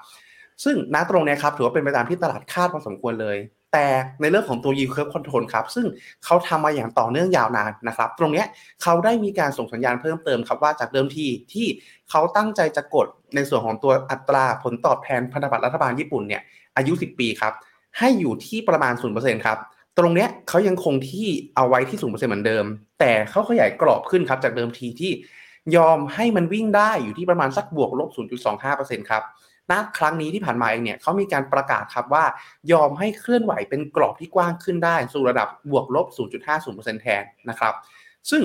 [0.64, 3.38] ซึ่งณตรงนี้ครับถือว่าเป็นไปตามที่ตลาดคาดพอสมควรเลย
[3.72, 3.86] แต่
[4.20, 5.86] ในเรื่องของตัว yield curve control ครับ ซึ่ง
[6.24, 8.44] เขาทำมาอย่างต่อเนื่องยาวนานนะครับ ตรงนี้
[8.82, 11.66] เขาได้มีการส่งสัญญาณเพิ่มเติมครับว่าจากเดิมทีที่
[12.10, 16.42] เขาตั้งใจจะกดในส่วนของตัวอัตราผลตอบแทนพันธบัตรรัฐบาลญี่ปุ่นเนี่ย
[16.76, 17.52] อายุ 10 ปีครับ
[17.98, 19.58] ให้อยู่ที่ประมาณ 0%ครับ
[19.98, 22.64] ตรงนี้เขายังคงที่เอาไว้ที่ 0%เหมือนเดิม
[23.00, 25.12] แต่เขาขยายกรอบขึ้นครับ จากเดิมทีที่
[25.76, 28.08] ยอมให้มันวิ่งได้อยู่ที่ประมาณสักบวกลบ
[28.58, 29.22] 0.25%ครับ
[29.70, 32.24] ณครั้งนี้ที่ผ่านมาเองเนี่ยเขามีการประกาศครับว่า
[32.72, 36.06] ยอมให้เคลื่อนไหวเป็นกรอบที่กว้างขึ้นได้ สู่ระดับบวกลบ
[36.54, 37.74] 0.50%แทนนะครับ
[38.30, 38.42] ซึ่ง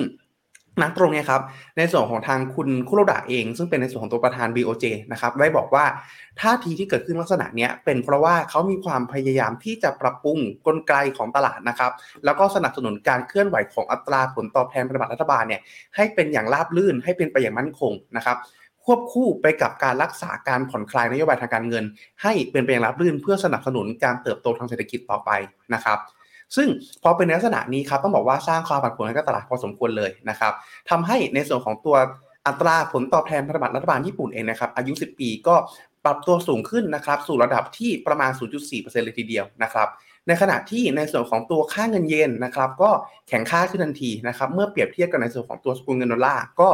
[0.82, 1.42] นักตรงนี้ครับ
[1.78, 5.84] ในส่วนของทางคุณคุโรดะเอง ซึ่งเป็นในส่วนของตัวประธาน BOJ นะครับได้บอกว่า
[6.40, 11.92] ท่าทีที่เกิดขึ้นลักษณะนี้เป็นเพราะว่าเขามีความพยายามที่จะปรับปรุงกลไกของตลาดนะครับ
[12.24, 15.60] แล้วก็สนับสนุนการเคลื่อนไหวของอัตราผลตอบแทนพันธบัตรรัฐบาลเนี่ย
[15.96, 18.36] ให้เป็นอย่างราบรื่นให้เป็นไปอย่างมั่นคงนะครับ
[18.84, 21.84] ควบคู่ไปกับการรักษาการผ่อนคลายนโยบายทางการเงิน
[22.22, 25.30] ให้เป็นไปอย่างรับรื่นเพื่อสนับสนุนการเติบโตทางเศรษฐกิจต่อไป
[25.74, 25.98] นะครับ
[26.56, 26.68] ซึ่ง
[27.02, 30.52] พอเป็นลักษณะนี้ครับต้องบอกว่าสร้างความผันผวนให้กับตลาดพอสมควรเลยนะครับ
[30.90, 31.96] ทำให้ในส่วนของตัว
[32.46, 35.54] อัตราผลตอบแทนพันธบัตรรัฐบาลญี่ปุ่นเองนะครับอายุ 10 ปีก็
[36.04, 39.88] ปรับตัวสูงขึ้นนะครับสู่ระดับที่ประมาณ 0.4%เลยทีเดียวนะครับ
[40.26, 42.90] ในขณะที่ในส่วนของตัวค่าเงินเยนนะครับก็
[43.28, 46.68] แข็งค่าขึ้นทันทีนะครับเมื่อเปรียบเทียบกับในส่วนของตัวสกุลเงินดอลลาร์ก็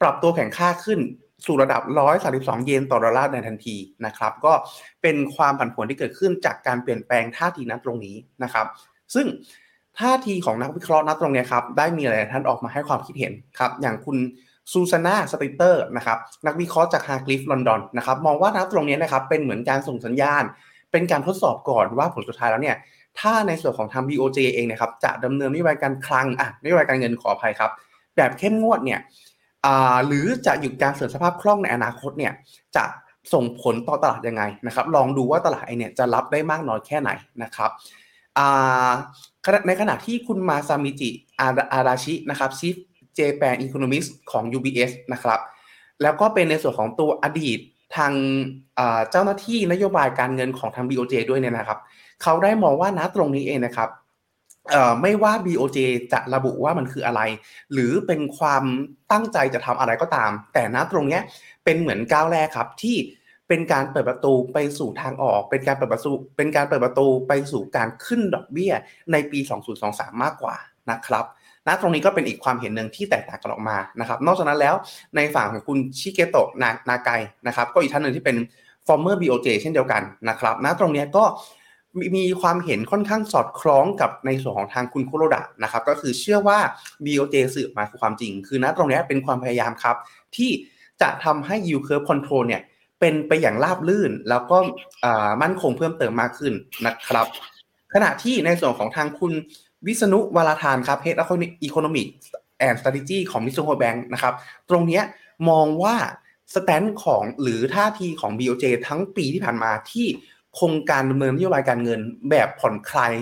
[0.00, 1.00] ปรับตัวแข็งค่าขึ้น
[1.46, 1.80] สู่ระดับ
[2.24, 4.52] 132 เยนต่อดอลลาร์ในทันทีนะครับก็
[5.02, 8.66] เป็นความผันผวนที่เกิดขึ้นจากการเปลี่ยนแปลงท่าทีนั้นตรงนี้นะครับ
[9.14, 9.26] ซึ่ง
[9.98, 14.16] ท่าทีของนักวิเคราะห์นัดตรงนี้ครับได้มีหลายท่านออกมาให้ความคิดเห็นครับอย่างคุณ
[14.72, 20.44] Susannah Streeter นะครับนักวิเคราะห์จาก Hargreaves Lansdown นะครับมองว่านัดตรงนี้นะครับเป็นเหมือนการส่งสัญญาณ
[20.92, 22.76] เป็นการทดสอบก่อนว่าผลสุดท้ายแล้วเนี่ย
[23.18, 27.70] ถ้าในส่วนของทาง BOJ เองนะครับจะดำเนินนโยบายการคลังอะนโยบายการเงินขออภัยครับ
[28.16, 29.00] แบบเข้มงวดเนี่ย
[30.06, 32.32] หรือจะหยุดการเสริมสภาพคล่องในอนาคตเนี่ย
[32.76, 32.84] จะ
[33.32, 37.10] ส่งผลต่อตลาดยังไงนะครับลองดูว่าตลาดเนี่ยจะรับได้มากน้อยแค่ไหน
[37.42, 37.70] นะครับ
[39.66, 42.76] ในขณะที่คุณมาซามิจิอาราชินะครับซีฟ
[43.14, 45.40] เจแปนอีโคโนมิสของ UBS นะครับ
[46.02, 47.58] แล้วก็เป็นในส่วนของตัวอดีต
[47.96, 48.12] ทาง
[49.10, 51.78] เจ้าหน้าที่นโยบายการเงินของทาง BOJ ด้วยเนี่ยนะครับ
[52.22, 53.90] เขาได้มองว่านะตรงนี้เองนะครับ
[55.02, 55.78] ไม่ว่า BOJ
[56.12, 57.20] จะระบุว่ามันคืออะไร
[57.72, 58.64] หรือเป็นความ
[59.12, 61.20] ตั้งใจจะทำอะไรก็ตาม แต่ณตรงนี้
[61.64, 62.96] เป็นเหมือนก้าวแรกครับที่
[63.50, 68.72] เป็นการเปิดประตูไปสู่ทางออก เป็นการเปิดประตูเป็นการเปิดประตูไปสู่การขึ้นดอกเบี้ย
[69.12, 69.38] ในปี
[69.80, 70.54] 2023 มากกว่า
[70.90, 71.24] นะครับ
[71.66, 74.74] ณตรงนี้ก็เป็นอีกความเห็นหนึ่งที่แตกต่างกันออกมานะครับ นอกจากนั้นแล้ว
[75.16, 77.10] ในฝั่งของคุณชิเกโตะนานาไก
[77.46, 78.36] นะครับ ก็อีกท่านหนึ่งที่เป็น
[78.86, 81.24] former BOJ เช่นเดียวกันนะครับณตรงนี้ก็
[82.16, 86.58] มีความเห็นค่อนข้างสอดคล้องกับในส่วนของทางคุณโคโรดะนะครับ ก็คือเชื่อว่า
[87.04, 89.96] BOJ สืบมาคือความจริง คือณตรงนี้เป็นความพยายามครับ
[90.36, 90.50] ที่
[91.02, 92.62] จะทำให้ yield curve control เนี่ย
[93.00, 94.58] เป็นไปอย่างราบลื่น แล้วก็
[95.42, 96.52] มั่นคงเพิ่มเติมมากขึ้น
[96.86, 97.26] นะครับ
[97.94, 99.32] ขณะที่ในส่วนของทางคุณ
[99.86, 101.30] วิษณุวราธานครับ Head of
[101.66, 102.08] Economic
[102.66, 104.34] and Strategy ของ Mizuho Bank นะครับ
[104.70, 105.00] ตรงนี้
[105.48, 105.96] มองว่า
[106.54, 110.06] สแตนของหรือท่าทีของ BOJ ทั้งปีที่ผ่านมาที่
[110.58, 113.12] คงการดำเนินนโยบายการเงินแบบผ่อนคลาย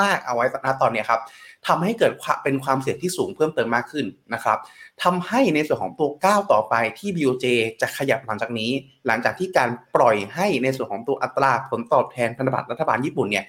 [0.00, 1.20] มาก ๆ เอาไว้ณตอนนี้ครับ
[1.66, 2.12] ทำให้เกิด
[2.44, 4.58] เป็นความเสี่ยงที่สูงเพิ่มเติมมากขึ้นนะครับ
[5.02, 7.46] ทำให้ในส่วนของตัวก้าวต่อไปที่ BOJ
[7.80, 8.70] จะขยับหลังจากนี้
[9.06, 13.44] หลังจากที่การปล่อยให้ในส่วนของตัวอัตราผลตอบแทนพันธบัตรรัฐบาลญี่ปุ่นเนี่ย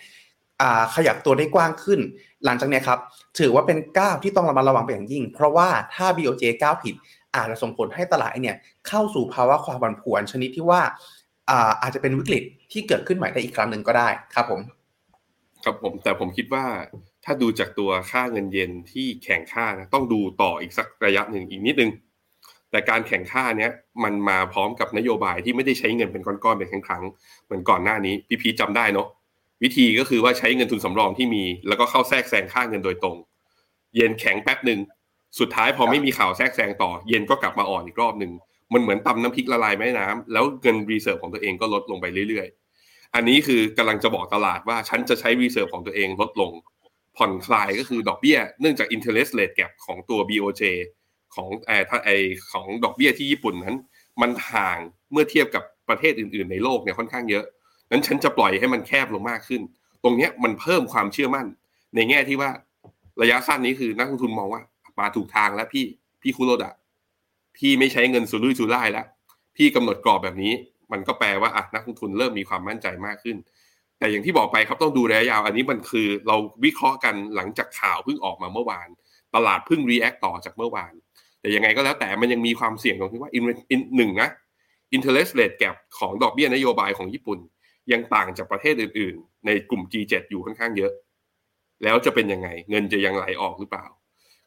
[0.95, 1.99] ขยับตัวได้กว้างขึ้น
[2.45, 2.99] หลังจากนี้ครับ
[3.39, 6.95] ถือว่าเป็นก้าวที่ต้องระมัดระวังเป็นอย่างยิ่ง เพราะว่าถ้า BOJ ก้าวผิด
[7.35, 10.81] อาจจะส่งผลให้ตลาดเนี่ยเข้าสู่ภาวะความผันผวนชนิดที่ว่า
[11.81, 14.61] อาจจะเป็นวิกฤตที่เกิดขึ้นใหม่ได้อีกครั้งหนึ่งก็ได้ครับผม
[15.63, 16.65] ครับผมแต่ผมคิดว่า
[17.25, 21.91] ถ้าดูจากตัวค่าเงินเยนที่แข็งค่านะต้องดูต่ออีกสักระยะหนึ่งอีกนิดนึง
[22.71, 23.71] แต่การแข็งค่าเนี้ย
[24.03, 29.07] มันมาพร้อมกับนโยบายที่ไม่ได้ใช้เงินเป็นก้อนๆเป็นครั้งๆเหมือนก่อนหน้านี้พี่พีทจำได้เนาะ
[29.63, 33.17] วิธีก็คือว่าใช้เงินทุนสำรองที่มี แล้วก็เข้าแทรกแซงค่าเงินโดยตรง
[33.95, 34.79] เยนแข็งแป๊บหนึ่ง
[35.39, 38.31] สุดท้ายพอไม่มีข่าวแทรกแซงต่อ เยนก็กลับมาอ่อนอีกรอบหนึ่ง
[38.73, 46.51] มันเหมือนตำน้ำพริกละลายแม่น้ำแล้วเงิน reserve ของตัวเองก็ลดลงไปเรื่อยๆ อันนี้คือกำลังจะบอกตลาดว่าฉันจะใช้ reserve ของตัวเองลดลง
[47.17, 50.63] ผ่อนคลายก็คือดอกเบี้ย เนื่องจาก interest rate gap ของตัว BOJ
[51.35, 52.09] ของไอ้ถ้าไอ
[52.51, 53.77] ของดอกเบี้ยที่ญี่ปุ่นนั้น
[54.21, 54.77] มันห่าง
[55.11, 57.45] เมื่อเทียบกับประเทศอื่นๆ ในโลกเนี่ยค่อนข้างเยอะ
[57.91, 59.61] นั้นฉันจะปล่อยให้มันแคบลงมากขึ้น
[60.03, 61.47] ตรงนี้มันเพิ่มความเชื่อมั่น
[61.95, 62.49] ในแง่ที่ว่า
[63.21, 64.61] ระยะสั้นนี้คือนักลงทุนมองว่า
[64.99, 65.85] มาถูกทางแล้วพี่
[66.21, 66.73] พี่คุโรดะ
[67.59, 69.05] พี่ไม่ใช้เงินสุรุ่ยสุร่ายแล้ว
[69.55, 70.53] พี่กำหนดกรอบแบบนี้
[70.91, 73.37] มันก็แปลว่าอะนักลงทุนเริ่มมีความมั่นใจมากขึ้น
[73.99, 78.87] แต่อย่างที่บอกไปครับต้องดูระยะยาว อันนี้มันคือเราวิเคราะห์กันหลังจากข่าวเพิ่งออกมาเมื่อวาน
[79.35, 80.93] ตลาดเพิ่ง react ต่อจากเมื่อวาน
[81.41, 83.39] แต่ยังไงก็แล้วแต่มันยังมีความเสี่ยงตรงที่ว่าอั
[83.79, 84.29] นหนึ่งนะ
[84.95, 87.39] interest rate gap ของดอกเบี้ยนโยบายของญี่ปุ่น
[87.91, 90.91] ยังต่างจากประเทศอื่น ๆ ในกลุ่ม G7 อยู่ค่อนข้างเยอะ
[91.83, 93.85] แล้วจะเป็นยังไง เงินจะยังไหลออกหรือเปล่า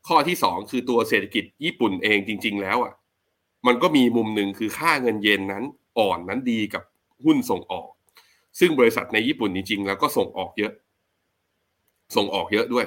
[0.09, 2.93] ข้อที่สองคือตัวเศรษฐกิจญี่ปุ่นเองจริง ๆ แล้วอะ
[3.67, 5.65] มันก็มีมุมหนึ่งคือค่าเงินเยนนั้น
[5.99, 6.83] อ่อนนั้นดีกับ
[7.25, 7.89] หุ้นส่งออก
[8.61, 10.73] ซึ่งบริษัทในญี่ปุ่นจริงๆแล้วก็ส่งออกเยอะ
[12.17, 12.87] ส่งออกเยอะด้วย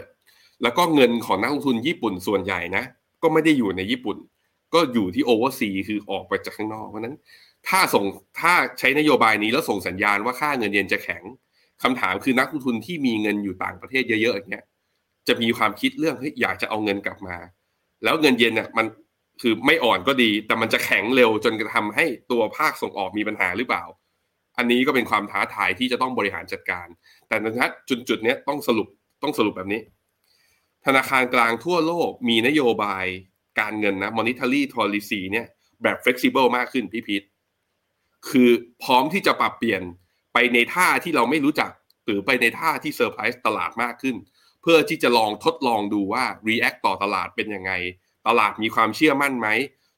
[0.62, 2.84] แล้วก็เงินของนักลงทุนญี่ปุ่นส่วนใหญ่นะ
[3.22, 4.18] ก็ไม่ได้อยู่ในญี่ปุ่น
[4.74, 7.16] ก็อยู่ที่โอเวอร์ซีคือออกไปจากข้างนอกเพราะนั้น
[7.68, 8.06] ถ้าส่ง
[8.40, 11.24] ถ้าใช้นโยบายนี้แล้วส่งสัญญาณว่าค่าเงินเยนจะแข็ง
[11.84, 14.66] คำถามคือนักลงทุนที่มีเงินอยู่ต่างประเทศเยอะๆอย่างเงี้ย
[15.28, 17.36] จะมีความคิดเรื่องเฮ้ยอยากจะเอาเงินกลับมา
[18.04, 18.86] แล้วเงินเยนเนี่ยมัน
[19.42, 23.84] คือไม่อ่อนก็ดี แต่มันจะแข็งเร็วจนกระทำให้ตัวภาคส่งออกมีปัญหาหรือเปล่า
[24.58, 26.88] อันนี้ก็เป็นความท้าทายที่จะต้องบริหารจัดการ
[27.28, 28.88] แต่นะจุดจุดนี้ต้องสรุป
[29.24, 29.82] ต้องสรุปแบบนี้
[30.86, 33.06] ธนาคารกลางทั่วโลกมีนโยบาย
[33.60, 35.48] การเงินนะ monetary policy เนี่ย
[35.84, 37.24] แบบ flexible มากขึ้นพี่พีท
[38.30, 38.50] คือ
[38.84, 39.82] พร้อมที่จะปรับเปลี่ยน
[40.34, 41.72] ไปในท่าที่เราไม่รู้จัก
[42.06, 44.16] หรือไปในท่าที่เซอร์ไพรส์ตลาดมากขึ้น
[44.62, 47.72] เพื่อที่จะลองทดลองดูว่า react ต่อตลาดเป็นยังไง
[48.28, 49.48] ตลาดมีความเชื่อมั่นไหม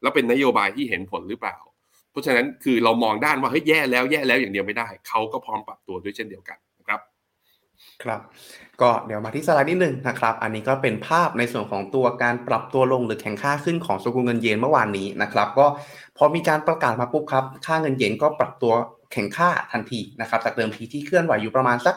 [0.01, 1.57] แล้วเป็นนโยบายที่เห็นผลหรือเปล่า
[2.11, 6.99] เพราะฉะนั้นคือเรามองด้านว่าเฮ้ยแย่แล้วแย่แล้วอย่างเดียวไม่ได้ เขาก็พร้อมปรับตัวด้วยเช่นเดียวกันนะครับ
[8.03, 8.21] ครับ
[8.81, 15.65] ก็เดี๋ยวมาที่สไลด์นิดนึงนะครับ อันนี้ก็เป็นภาพในส่วนของตัวการปรับตัวลงหรือแข่งค่าขึ้นของสกุลเงินเยนเมื่อวานนี้นะครับ ก็
[16.17, 18.73] พอมีการประกาศมาปุ๊บครับ ค่าเงินเยนก็ปรับตัว
[19.13, 21.95] แข่งค่าทันทีนะครับ จากเดิมทีที่เคลื่อนไหวอยู่ประมาณสัก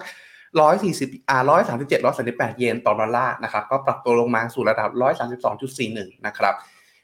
[0.61, 6.55] ร้อยสี่สิบอ่าร้อยสามสิบเจ็ดร้อยสามสิบแปดเยนต่อดอลลาร์นะครับก็ปรับตัวลงมาสู่ระดับร้อยสามสิบสองจุดสี่หนึ่งนะครับ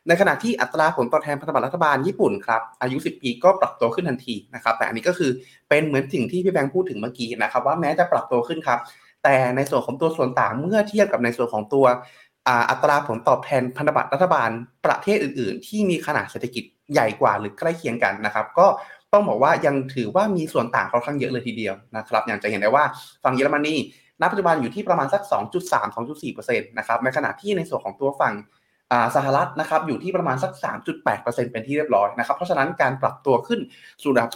[0.09, 5.31] ในขณะที่อัตราผลตอบแทนพันธบัตรรัฐบาลญี่ปุ่นครับอายุ 10 ปีก็ปรับตัวขึ้นทันทีนะครับแต่อันนี้ก็คือ
[5.69, 8.79] เป็นเหมือนสิ่งที่พี่แบงค์พูดถึงเมื่อกี้นะครับว่าแม้จะปรับตัวขึ้นครับ
[9.25, 11.87] แต่ในส่วนของตัวส่วนต่างเมื่อเทียบกับในส่วนของตัว
[12.71, 14.51] อัตราผลตอบแทนพันธบัตรรัฐบาล
[14.87, 18.67] ประเทศอื่น ๆ ที่มีขนาดเศรษฐกิจใหญ่กว่าหรือใกล้เคียงกันนะครับ ก็
[19.17, 22.85] ต้องบอกว่ายังถือว่ามีส่วนต่างค่อนข้างเยอะเลยทีเดียวนะครับ อย่างจะเห็นได้ว่า
[23.25, 23.75] ฝั่งเยอรมนี
[24.21, 28.35] ณปัจจุบันอยู่ที่ประมาณสัก 2.3 2.4%นะครับในขณะที่ในส่วนของตัวฝั่ง
[29.17, 30.53] สหรัฐนะครับอยู่ที่ประมาณสัก
[31.03, 33.61] 3.8%เป็นที่เรียบร้อยนะครับเพราะฉะนั้นการปรับตัวขึ้น
[34.03, 34.31] สู่ระดับ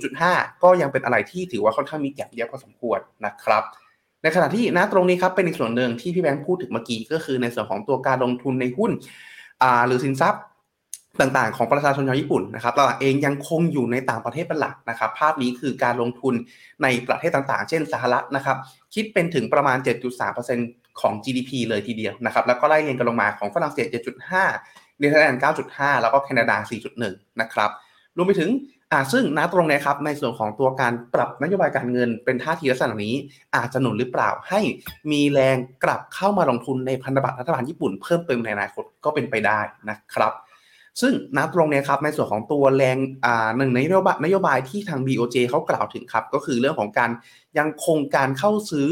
[0.00, 3.62] 0.5 ก็ยังเป็นอะไรที่ถือว่าค่อนข้างมีแก็บเยอะพอสมควรนะครับ
[4.22, 8.90] ในขณะที่ณตรงนี้ครับเป็นอีกส่วนหนึ่งที่พี่แบงค์พูดถึงเมื่อกี้ก็คือในส่วนของตัวการลงทุนในหุ้น
[9.86, 10.42] หรือสินทรัพย์
[11.20, 16.34] ต่างๆ ของประชาชนชาวญี่ปุ่นนะครับตลาดเองยังคงอยู่ในต่างประเทศเป็นหลักนะครับ ภาพนี้คือการลงทุน
[16.82, 18.56] ในประเทศต่างๆ เช่นสหรัฐนะครับ
[18.94, 19.78] คิดเป็นถึงประมาณ
[20.38, 23.86] 7.3%ของ GDP เลยทีเดียวนะครับ แล้วก็ไล่เรียงกันลงมาของฝรั่งเศส
[24.42, 26.56] 7.5เนเธอร์แลนด์ 9.5 แล้วก็แคนาดา
[26.98, 27.70] 4.1 นะครับ
[28.16, 28.50] รวมไปถึง
[28.92, 33.14] อ่าซึ่งณตรงนี้ครับในส่วนของตัวการปรับนโยบายการเงินเป็นท่าทีลักษณะนี้
[33.56, 34.60] อาจจะหนุนหรือเปล่าให้
[35.12, 40.32] มีแรงกลับเข้ามาลงทุนในพันธบัตรรัฐบาลญี่ปุ่นเพิ่มเติมในอนาคตก็เป็นไปได้นะครับ
[41.00, 47.10] ซึ่งณตรงนี้ครับในส่วนของตัวแรงอ่าหนึ่งในนโยบายนโยบายที่ทาง BOJ เขากล่าวถึงครับ ก็คือเรื่องของการ
[47.58, 48.88] ยังคงการเข้าซื้อ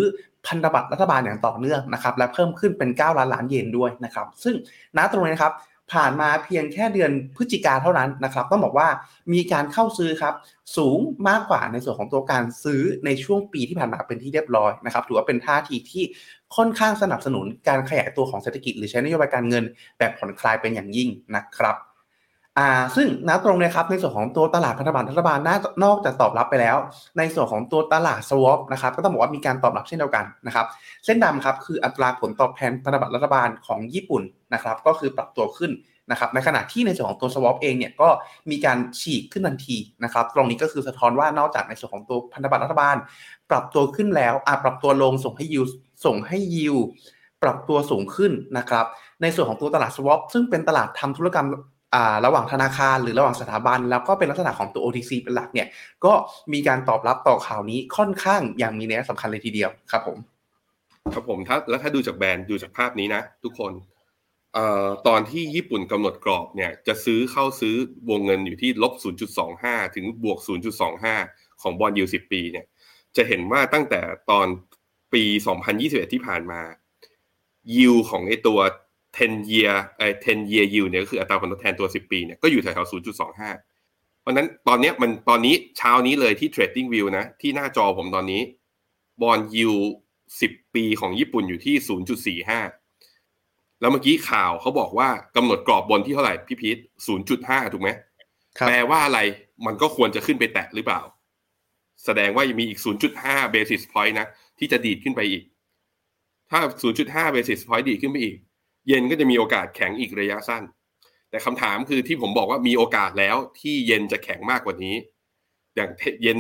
[0.47, 4.55] พันธบัตรรัฐบาลอย่างต่อเนื่องนะครับและเพิ่มขึ้นเป็น 9 ล้านล้านเยนด้วยนะครับซึ่ง
[4.97, 5.55] ณตรงนี้ครับ
[5.93, 8.89] ผ่านมาเพียงแค่เดือนพฤศจิกาเท่านั้นนะครับต้องบอกว่า
[9.33, 10.35] มีการเข้าซื้อครับ
[10.77, 16.05] สูงมากกว่าในส่วนของตัวการซื้อในช่วงปีที่ผ่านมาเป็นที่เรียบร้อยนะครับถือว่าเป็นท่าทีที่
[16.57, 19.65] ค่อนข้างสนับสนุนการขยายตัวของเศรษฐกิจ หรือใช้นโยบายการเงิน
[19.99, 21.77] แบบผ่อนคลายเป็นอย่างยิ่งนะครับ
[22.59, 25.39] อ่าซึ่งณตรงนี้ครับในส่วนของตัวตลาดพันธบัตรรัฐบาล
[25.85, 26.77] นอกจากตอบรับไปแล้ว
[27.19, 30.67] ในส่วนของตัวตลาดสวอปนะครับก็ต้องบอกว่ามีการตอบรับเช่นเดียวกันนะครับ
[31.05, 34.23] เส้นดำครับคืออัตราผลตอบแทนพันธบัตรรัฐบาลของญี่ปุ่น
[34.55, 35.73] นะครับก็คือปรับตัวขึ้น
[36.11, 38.09] นะครับในขณะที่ในส่วนของตัวสวอปเองเนี่ยก็
[38.51, 42.97] มีการฉีกขึ้นทันทีนะครับตรงนี้ก็คือสะท้อนว่านอกจากในส่วนของตัวพันธบัตรรัฐบาล
[43.51, 45.65] ปรับตัวขึ้นแล้วอ่าปรับตัวลงส่งให้ยิว
[46.05, 46.77] ส่งให้ยิว
[47.43, 48.87] ปรับตัวสูงขึ้นนะครับ
[49.23, 51.47] ในส่วนของตัวตลาดสวอปซึ่งเป็นตลาดทำธุรกรรม
[52.25, 55.69] ระหว่างธนาคารหรือระหว่างสถาบัน แล้วก็เป็นลักษณะของตัว OTC เป็นหลักเนี่ย
[56.05, 56.13] ก็
[56.53, 60.19] มีการตอบรับต่อข่าวนี้ค่อนข้างอย่างมีนัยสำคัญเลยทีเดียวครับผม
[61.15, 63.73] ครับผมถ้าแล้วถ้าดูจากแบรนด์ดูจากภาพนี้นะ ทุกคน
[64.57, 67.75] ออตอนที่ญี่ปุ่นกำหนดกรอบเนี่ยจะซื้อเข้าซื้อ
[68.11, 68.93] วงเงินอยู่ที่ลบ
[69.45, 70.39] 0.25 ถึงบวก
[71.01, 72.67] 0.25 ของบอลยู10ปีเนี่ย
[73.17, 74.47] จะเห็นว่าตั้งแต่ตอน
[75.15, 75.23] ปี
[75.69, 76.61] 2021 ที่ผ่านมา
[77.77, 78.59] ยิวของไอตัว
[79.19, 88.41] 10 year ไอ้10 year yield เนี่ยก็คืออัตราผลตอบแทนตัว 10 ปีเนี่ยก็อยู่แถวๆ0.25 เพราะนั้นตอนนี้มันตอนนี้เช้านี้เลยที่ trading view นะ ที่หน้าจอผมตอนนี้
[89.23, 89.75] บอลยิว
[90.23, 91.75] 10 ปีของญี่ปุ่นอยู่ที่
[92.43, 96.79] 0.45 แล้วเมื่อกี้ข่าวเขาบอกว่ากำหนดกรอบบนที่เท่าไหร่พี่พีท
[97.25, 97.91] 0.5 ถูกไหม
[98.67, 99.21] แปลว่าอะไร
[99.67, 101.01] มันก็ควรจะขึ้นไปแตะหรือเปล่า
[102.05, 102.81] แสดงว่ายังมีอีก
[103.17, 104.27] 0.5 basis point นะ
[104.59, 105.43] ที่จะดีดขึ้นไปอีก
[106.51, 106.61] ถ้า
[106.99, 108.37] 0.5 basis point ดีดขึ้นไปอีก
[108.89, 110.63] เย็นก็จะมีโอกาสแข็งอีกระยะสั้น
[111.31, 114.97] แต่คำถามคือที่ผมบอกว่ามีโอกาสแล้วที่เย็นจะแข็งมากกว่านี้
[115.77, 115.91] อย่าง
[116.23, 116.39] เยน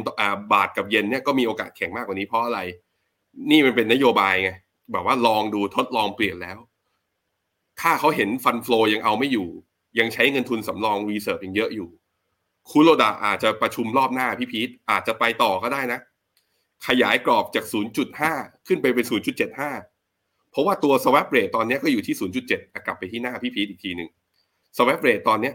[0.52, 2.60] บาทกับเยนเนี่ยก็มีโอกาสแข็งมากกว่านี้เพราะอะไร
[3.50, 4.50] นี่มันเป็นนโยบายไง
[4.92, 6.58] แบบว่าลองดูทดลองเปลี่ยนแล้ว
[7.80, 9.48] ถ้าเขาเห็น fund flow ยังเอาไม่อยู่
[9.98, 11.88] ยังใช้เงินทุนสำรอง reserve ยังเยอะอยู่
[12.70, 16.00] คุโรดะอาจจะประชุมรอบหน้าพี่พีทอาจจะไปต่อก็ได้นะ
[16.86, 17.64] ขยายกรอบจาก
[18.16, 19.04] 0.5 ขึ้นไปเป็น
[19.70, 19.93] 0.75
[20.54, 24.08] เพราะว่าตัว swap rate ตอนนี้ก็อยู่ที่ 0.7 กลับไปที่หน้าพี่พีทอีกทีหนึ่ง
[24.76, 25.52] swap rate ตอนนี้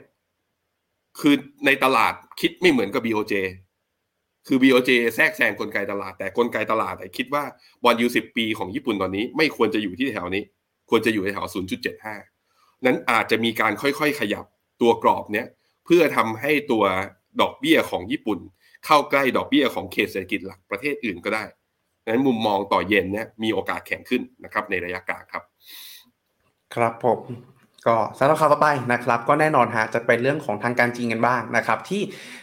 [1.19, 1.35] คือ
[1.65, 3.33] ในตลาดคิดไม่เหมือนกับ BOJ
[4.47, 7.43] คือ BOJ แทรกแซงกลไกตลาด แต่กลไกตลาดแต่คิดว่า
[7.83, 10.43] บอลยูสิบปีของญี่ปุ่นตอนนี้ ไม่ควรจะอยู่ที่แถวนี้
[10.89, 11.47] ควรจะอยู่ในแถว
[12.15, 14.45] 0.75 นั้นอาจจะมีการค่อยๆขยับ
[14.81, 15.47] ตัวกรอบเนี้ย
[15.85, 16.83] เพื่อทำให้ตัว
[17.41, 18.39] ดอกเบี้ยของญี่ปุ่น
[18.85, 21.43] เข้าใกล้ดอกเบี้ยของเขตเศรษฐกิจหลักประเทศอื่นก็ได้
[22.09, 25.43] นั้นมุมมองต่อเย็นเนี่ยมีโอกาสแข็งขึ้นนะครับในระยะกลางครับ
[26.75, 27.19] ครับผม
[27.87, 32.01] ก็สำหรับข่าวต่อไปนะครับก็แน่นอนฮะจะเป็นเรื่องของทางการจีนกันบ้างนะครับที่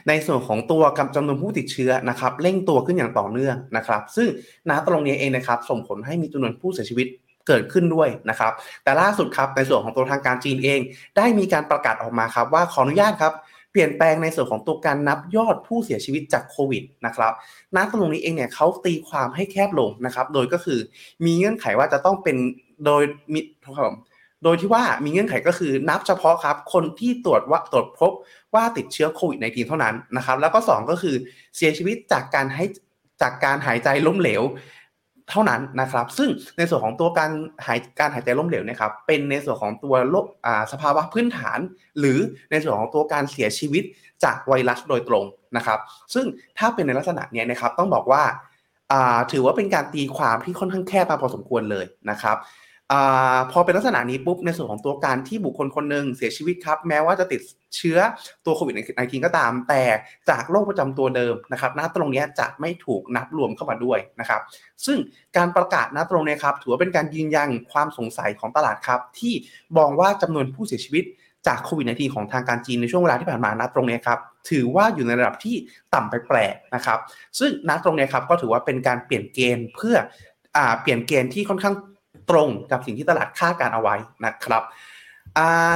[0.08, 4.28] ในส่วนของตัวกำจำนวนผู้ติดเชื้อนะครับเร่งตัวขึ้นอย่างต่อเนื่องนะครับ ซึ่ง
[4.70, 7.06] ณตรงนี้เองนะครับส่งผลให้มีจำนวนผู้เสียชีวิต
[7.46, 8.52] เกิดขึ้นด้วยนะครับ
[8.82, 10.80] แต่ล่าสุดครับในส่วนของตัวทางการจีนเอง
[11.16, 13.32] ได้มีการประกาศออกมาครับว่าขออนุญาตครับ
[13.76, 17.32] ปลี่ยนแปลงในส่วนของตัวการนับยอดผู้เสียชีวิตจากโควิดนะครับ
[17.76, 20.78] ณตรงนี้เองเนี่ยเขาตีความให้แคบลงนะครับ โดยก็คือ
[21.24, 22.36] มีเงื่อนไขว่าจะต้องเป็น
[22.86, 23.40] โดยมิ
[24.44, 28.12] โดยที่ว่ามีเงื่อนไขก็คือนับเฉพาะครับ คนที่ตรวจว่าตรวจพบ
[28.54, 31.16] ว่าติดเชื้อโควิดในทีเท่านั้นนะครับ แล้วก็ 2 ก็คือ
[31.56, 32.64] เสียชีวิตจากการให้
[33.22, 34.42] จากการหายใจล้มเหลว
[35.30, 37.30] เท่านั้นนะครับ ซึ่งในส่วนของตัวการ
[37.66, 40.26] หายการหายใจล้มเหลวนะครับ เป็นในส่วนของตัวโรค
[40.72, 41.58] สภาวะพื้นฐาน
[41.98, 42.18] หรือ
[42.50, 43.84] ในส่วนของตัวการเสียชีวิต
[44.24, 45.24] จากไวรัสโดยตรง
[45.56, 45.78] นะครับ
[46.14, 46.26] ซึ่ง
[46.58, 48.22] ถ้าเป็นในลักษณะนี้นะครับต้องบอกว่า
[49.32, 52.36] ถือว่าเป็นการตีความที่ค่อนข้างแคบมาพอสมควรเลยนะครับ
[53.52, 57.40] พอเป็นลักษณะนี้ปุ๊บในส่วนของตัวการที่บุคคลคนหนึ่งเสียชีวิตครับ แม้ว่าจะติด
[57.76, 57.98] เชื้อ
[58.44, 59.82] ตัวโควิดในทีก็ตาม แต่
[60.30, 64.40] จากโรคประจำตัวเดิมนะครับหน้าตรงนี้จะไม่ถูกนับรวมเข้ามาด้วยนะครับ
[64.86, 64.98] ซึ่ง
[65.36, 69.34] การประกาศหน้าตรงนี้ครับ ถือว่าเป็นการยืนยันความสงสัยของตลาดครับ ที่
[69.78, 71.04] มองว่าจำนวนผู้เสียชีวิต
[71.46, 74.18] จากโควิดในทีของทางการจีนในช่วงเวลาที่ผ่านมาณตรงนี้ครับ
[74.50, 75.56] ถือว่าอยู่ในระดับที่
[75.94, 76.98] ต่ำไปแปลกนะครับ
[77.38, 79.96] ซึ่งณตรงนี้ครับก็ถือว่าเป็นการเปลี่ยนเกณฑ์เพื่อ
[80.56, 81.74] อเปลี่ยนเกณฑ์ที่ค่อนข้าง
[82.30, 84.64] ตรงกับสิ่งที่ตลาดคาดการเอาไว้นะครับ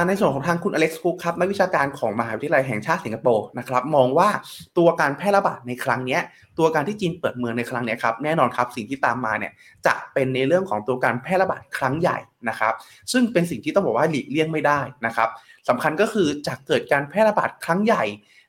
[0.07, 4.29] ในส่วนของทางคุณอเล็กซ์คุกครับนักวิชาการของมหาวิทยาลัยแห่งชาติสิงคโปร์นะครับมองว่า
[4.77, 6.19] ตัวการแพร่ระบาดในครั้งนี้
[6.59, 9.51] ตัวการที่จีนเปิดเมืองในครั้งนี้ครับแน่นอนครับสิ่งที่ตามมาเนี่ย
[9.85, 12.17] จะเป็นในเรื่องของตัวการแพร่ระบาดครั้งใหญ่
[12.49, 12.73] นะครับ
[13.11, 15.29] ซึ่งเป็นสิ่งที่ต้องบอกว่าหลีกเลี่ยงไม่ได้นะครับ
[15.69, 18.03] สำคัญก็คือจะเกิดการแพร่ระบาดครั้งใหญ่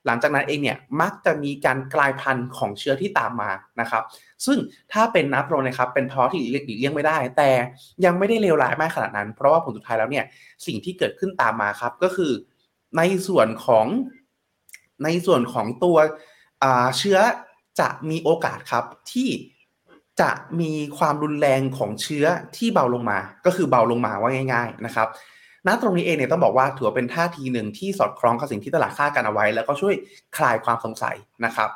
[0.07, 4.03] หลังจากนั้นเองเนี่ยมักจะมีการกลายพันธุ์ของเชื้อที่ตามมานะครับ
[4.47, 4.59] ซึ่ง
[4.93, 7.51] ถ้าเป็นนับโรนะครับเป็นภาวะที่หลีกเลี่ยงไม่ได้ แต่
[8.05, 10.25] ยังไม่ได้เลวร้ายมากขนาดนั้น เพราะว่าผลสุดท้ายแล้วเนี่ย
[10.67, 12.33] สิ่งที่เกิดขึ้นตามมาครับก็คือ
[12.97, 13.87] ในส่วนของ
[15.05, 15.97] ในส่วนของตัว
[16.99, 17.19] เชื้อ
[17.81, 19.29] จะมีโอกาสครับที่
[20.21, 25.09] จะมีความรุนแรงของเชื้อที่เบาลงมา ก็คือเบาลงมาว่าง่าย ๆนะครับ
[25.67, 29.95] ณตรงนี้เองเนี่ยต้องบอกว่าถือว่าเป็นท่าทีหนึ่งที่สอดคล้องกับสิ่งที่ตลาดคาดกันเอาไว้ แล้วก็ช่วย
[30.37, 31.71] คลายความสงสัยนะครับ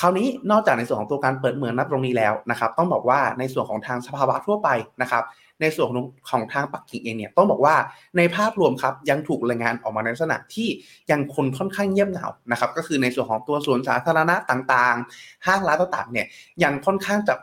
[0.00, 4.68] คราวนี้นอกจากในส่วนของตัวการเปิดเมืองนับตรงนี้แล้วนะครับต้องบอกว่าในส่วนของทางสภาวะทั่วไป
[5.02, 5.24] นะครับ
[5.60, 7.74] ในส่วนของของทางปักกิ่งเองเนี่ยต้องบอกว่า
[8.16, 10.68] ในภาพรวมครับยังถูกรายงานออกมาในลักษณะที่
[11.10, 16.26] ยังคนค่อนข้างเงียบเหงานะครับก็คือในส่วนของตัวสวนสาธารณะต่างๆ ห้างร้านต่างๆเนี่ย
[16.62, 17.34] ยังค่อนข้างจะ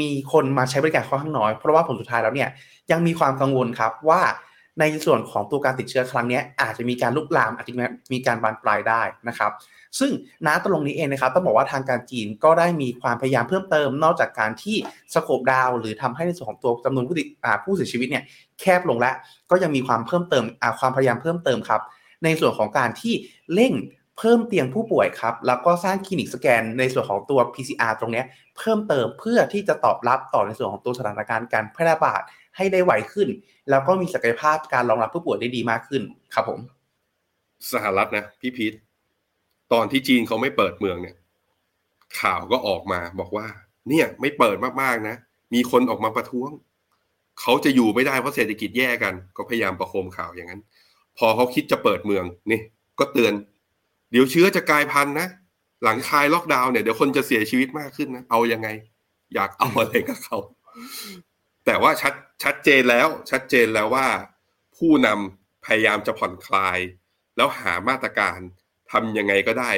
[0.00, 2.48] มีคนมาใช้บริการค่อนข้างน้อย เพราะว่าผลสุดท้ายแล้วเนี่ย
[2.90, 4.20] ยังมีความกังวลครับว่า
[4.80, 7.74] ในส่วนของตัวการติดเชื้อครั้งนี้อาจจะมีการลุกลามอาจจะ
[8.12, 9.52] มีการบานปลายได้นะครับ
[9.98, 10.12] ซึ่ง
[10.46, 14.76] น้าตรงนี้เองนะครับต้องบอกว่าทางการจีนก็ได้มีความพยายามเพิ่มเติม นอกจากการที่
[15.14, 17.26] สโคบดาวหรือทำให้ในส่วนของตัวจำนวนผู้ติด
[17.64, 18.24] ผู้เสียชีวิตเนี่ย
[18.60, 19.14] แคบลงแล้ว
[19.50, 20.44] ก็ยังมีความเพิ่มเติม
[20.80, 21.80] ความพยายามเพิ่มเติมครับ
[22.24, 23.14] ในส่วนของการที่
[23.54, 23.74] เร่ง
[24.18, 28.22] เพิ่มเตียงผู้ป่วยครับ แล้วก็สร้างคลินิกสแกนในส่วนของตัว PCR ตรงนี้
[28.58, 32.22] เพิ่มเติมเพื่อที่จะตอบรับต่อในส่วนของตัวสถานการณ์การแพร่ระบาด
[32.56, 33.28] ให้ได้ไวขึ้น
[33.70, 36.02] แล้วก็มีศักยภาพการรองรับผู้ป่วยได้ดีมากขึ้น
[36.34, 36.60] ครับผม
[37.72, 38.74] สหรัฐนะพี่พีท
[39.72, 41.16] ตอนที่จีนเขาไม่เปิดเมืองเนี่ย
[42.20, 43.46] ข่าวก็ออกมาบอกว่า
[43.88, 45.16] เนี่ยไม่เปิดมากๆนะ
[45.54, 46.50] มีคนออกมาประท้วง
[47.40, 50.62] เขาจะอยู่ไม่ได้เพราะเศรษฐกิจแย่กัน ก็พยายามประโคมข่าวอย่างนั้น
[51.18, 52.60] พอเขาคิดจะเปิดเมืองนี่
[52.98, 53.32] ก็เตือน
[54.10, 55.28] เดี๋ยวเชื้อจะกลายพันธุ์นะ
[55.82, 58.68] หลังคลายล็อกดาวน์เนี่ยเดี๋ยวคนจะเสียชีวิตมากขึ้นนะเอายังไง
[59.34, 60.38] อยากเอาอะไรกับเขา
[61.66, 64.08] แต่ว่าชัดชัดเจนแล้วชัดเจนแล้วว่า
[64.76, 66.78] ผู้นำพยายามจะผ่อนคลาย
[67.36, 68.38] แล้วหามาตรการ
[68.92, 69.70] ทำยังไงก็ได้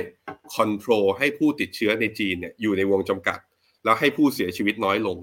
[0.55, 3.39] คอนโทรลให้ผู้ติดเชื้อในจีนเนี่ยอยู่ในวงจำกัด
[3.85, 5.19] แล้วให้ผู้เสียชีวิตน้อยลง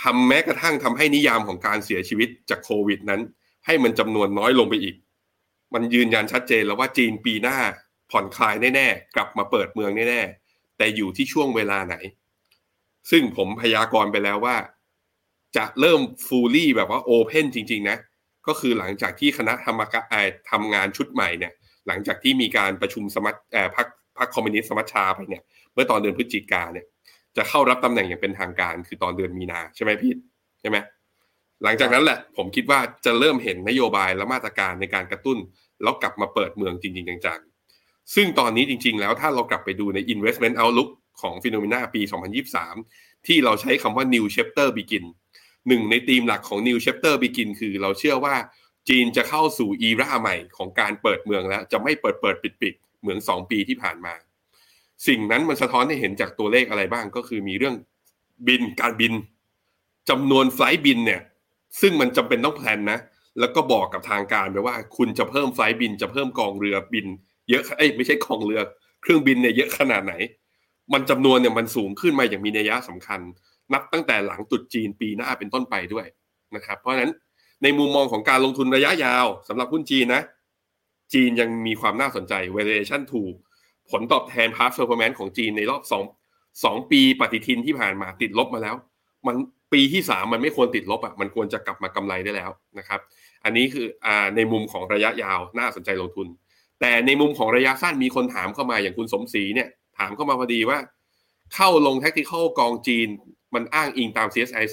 [0.00, 3.20] ทำแม้กระทั่งทำให้นิยามของการเสียชีวิตจากโควิดนั้น
[3.66, 4.96] ให้มันจำนวนน้อยลงไปอีก
[5.74, 7.58] มันยืนยันชัดเจนแล้วว่าจีนปีหน้า
[8.10, 11.96] ผ่อนคลายแน่ๆ กลับมาเปิดเมืองแน่ๆ แต่อยู่ที่ช่วงเวลาไหน
[13.10, 14.56] ซึ่งผมพยากรณ์ไปแล้วว่า
[15.56, 17.98] จะเริ่มฟูลี่แบบว่าโอเพนจริง ๆ นะ
[18.46, 20.02] ก็คือหลังจากที่คณะธรรมกา
[20.50, 21.52] ทำงานชุดใหม่เนี่ย
[21.86, 23.34] หลังจากที่มีการประชุมสมัช
[23.76, 23.86] พัก
[24.18, 26.86] พักคอมมิวนิสต์สมัชชาไปเนี่ย เมื่อตอนเดือนพฤศจิกาเนี่ย
[27.36, 30.12] จะเข้ารับตำแหน่งอย่างเป็นทางการ คือตอนเดือนมีนาใช่ไหมพี่
[30.60, 30.76] ใช่ไหม
[31.62, 35.38] หลังจากนั้นแหละ ผมคิดว่าจะเริ่มเห็นนโยบายและมาตรการในการกระตุ้น
[35.82, 42.02] แล้วกลับมาเปิดเมืองจริง ๆ จังๆ ซึ่งตอนนี้จริง ๆ แล้วถ้าเรากลับไปดูใน investment outlook ของฟิโนเมนาปี
[42.64, 45.04] 2023 ที่เราใช้คำว่า new chapter begin
[45.68, 48.36] หนึ่งในธีมหลักของ New Chapter Begin คือเราเชื่อว่า
[48.88, 54.14] จีนจะเข้าสู่อีราใหม่ของการเปิดเมืองแล้ว จะไม่เปิดเปิดปิดปิดเหมือนสองปีที่ผ่านมา
[55.06, 57.74] สิ่งนั้นมันสะท้อนให้เห็นจากตัวเลขอะไรบ้างก็คือมีเรื่อง
[58.48, 59.12] บินการบิน
[60.10, 61.20] จำนวนไฟล์บินเนี่ย
[61.80, 62.98] ซึ่งมันจำเป็นต้องแพลนนะ
[63.38, 67.06] แล้วก็บอกกับทางการไปว่า คุณจะเพิ่มไฟล์บิน จะเพิ่มกองเรือบิน
[67.50, 68.60] เยอะเอ้ยไม่ใช่กองเรือ
[69.02, 70.14] เครื่องบินเนี่ยเยอะขนาดไหน
[70.92, 73.20] มันจำนวนเนี่ยมันสูงขึ้นมาอย่างมีนัยยะสำคัญ
[73.74, 76.06] นับตั้งแต่หลังตุดจีนปีหน้าเป็นต้นไปด้วย
[76.56, 77.12] นะครับ เพราะฉะนั้น
[77.62, 80.22] ในมุมมองของการลงทุนระยะยาวสำหรับหุ้นจีนนะ
[81.12, 83.34] จีนยังมีความน่าสนใจ valuation ถูก
[83.90, 86.04] ผลตอบแทน past performance ของจีนในรอบสอง
[86.64, 88.74] สองปีปฏิทินที่ผ่านมาติดลบมาแล้ว
[89.26, 89.36] มัน
[89.72, 93.00] ปีที่สามมันไม่ควรติดลบอะมันควรจะกลับมากำไรได้แล้วนะครับ
[93.44, 96.26] อันนี้คืออ่าในมุมของระยะยาวน่าสนใจลงทุน
[96.80, 100.78] แต่ในมุมของระยะสั้นมีคนถามเข้ามาอย่างคุณสมศรีเนี่ยถามเข้ามาพอดีว่า
[101.54, 103.08] เข้าลง tactical กองจีน
[103.54, 104.64] มันอ้างอิงตาม CSI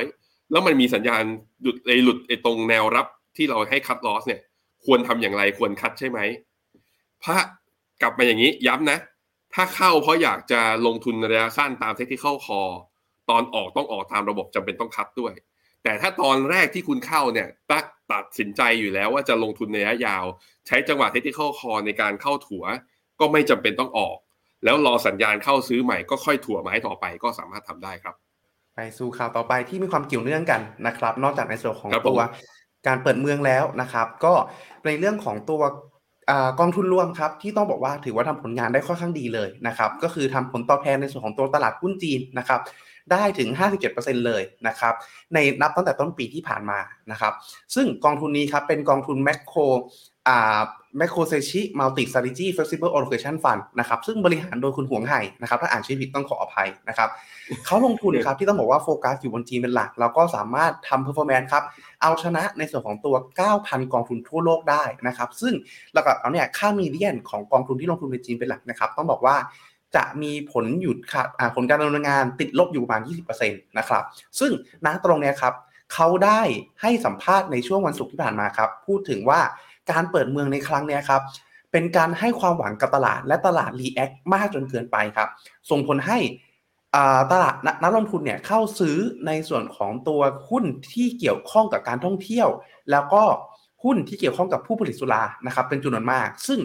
[0.00, 1.24] 300 แล้วมันมีสัญญาณ
[1.62, 4.40] หลุดไอหลุดไอตรงแนวรับที่เราให้คัดลอสเนี่ย
[4.84, 6.18] ควรทำอย่างไรควรคัดใช่ไหม
[7.22, 7.36] พระ
[8.02, 8.98] กลับมาอย่างนี้ย้ำนะ
[9.54, 12.60] ถ้าเข้าเพราะอยากจะลงทุนระยะสั้นตามเทคนิคคอ
[13.30, 15.32] ตอนออกต้องออกตามระบบจำเป็นต้องคัดด้วย
[15.82, 20.24] แต่ถ้าตอนแรกที่คุณเข้าเนี่ยตักตัดสินใจอยู่แล้วว่าจะลงทุนระยะยาว
[20.66, 22.64] ใช้จังหวะเทคนิคคอในการเข้าถัว
[23.20, 24.16] ก็ไม่จำเป็นต้องออก
[24.64, 28.14] แล้วรอสัญญาณเข้าซื้อใหม่ก็ค่อยถั่วไม้ต่อไปก็สามารถทำได้ครับ
[28.74, 32.20] ไปสู่ข่าวต่อไปที่มีความเกี่ยวเนื่องกันนะครับ นอกจากในส่วนของตัว
[32.86, 34.32] การเปิดเมืองแล้วนะครับ ก็
[34.86, 35.62] ในเรื่องของตัว
[36.60, 42.60] กองทุนรวมครับที่ต้องบอกว่าถือว่าทำผลงานได้ค่อนข้างดีเลยนะครับ ก็คือทำผลตอบแทนในส่วนของตัวตลาดหุ้นจีนนะครับ
[43.12, 43.48] ได้ถึง
[43.86, 44.94] 57%เลยนะครับ
[45.34, 46.78] ในนับตั้งแต่ต้นปีที่ผ่านมา
[47.10, 47.32] นะครับ
[47.74, 49.60] ซึ่งกองทุนนี้ครับเป็นกองทุนแมคโคร
[51.00, 57.08] m a c o s e c h i Multi Strategy Flexible Allocation Fund นะครับซึ่งบริหารโดยคุณหวงไห่นะครับถ้าอ่านชื่อผิดต้องขออภัยนะครับ
[57.66, 61.64] เขาลงทุนครับที่ต้องบอกว่าโฟกัสอยู่บนจีนเป็นหลัก แล้วก็สามารถทำ performance ครับ
[62.02, 63.14] เอาชนะในส่วนของตัว
[63.54, 65.54] 9,000 กองทุนทั่วโลกได้นะครับซึ่ง
[65.92, 69.36] หลักๆแล้วเนี่ยค่า median ของกองทุนที่ลงทุนในจีนเป็นหลักนะครับต้องบอกว่า
[69.96, 71.26] จะมีผลหยุดขาด
[71.56, 73.02] ผลการดำเนินงานติดลบอยู่ประมาณ
[73.34, 74.02] 20%นะครับ
[74.38, 74.52] ซึ่ง
[74.86, 75.54] ณตรงเนี้ยครับ
[75.94, 76.40] เขาได้
[76.82, 79.40] ให้สัมภาษณ์ในช่วงวันศุกร์ที่ผ่านมาครับ พูดถึงว่า
[79.90, 81.22] การเปิดเมืองในครั้งนี้ครับ
[81.72, 85.28] เป็นการให้ความหวังกับตลาดและตลาด react มากจนเกินไปครับ
[85.70, 86.18] ส่งผลให้
[87.32, 90.20] ตลาดนักลงทุนเนี่ยเข้าซื้อในส่วนของตัว
[90.50, 92.48] หุ้นที่เกี่ยวข้องกับการท่องเที่ยว
[92.90, 93.22] แล้วก็
[93.84, 96.60] หุ้นที่เกี่ยวข้องกับผู้ผลิตสุรานะครับเป็นจำนวนมาก ซึ่ง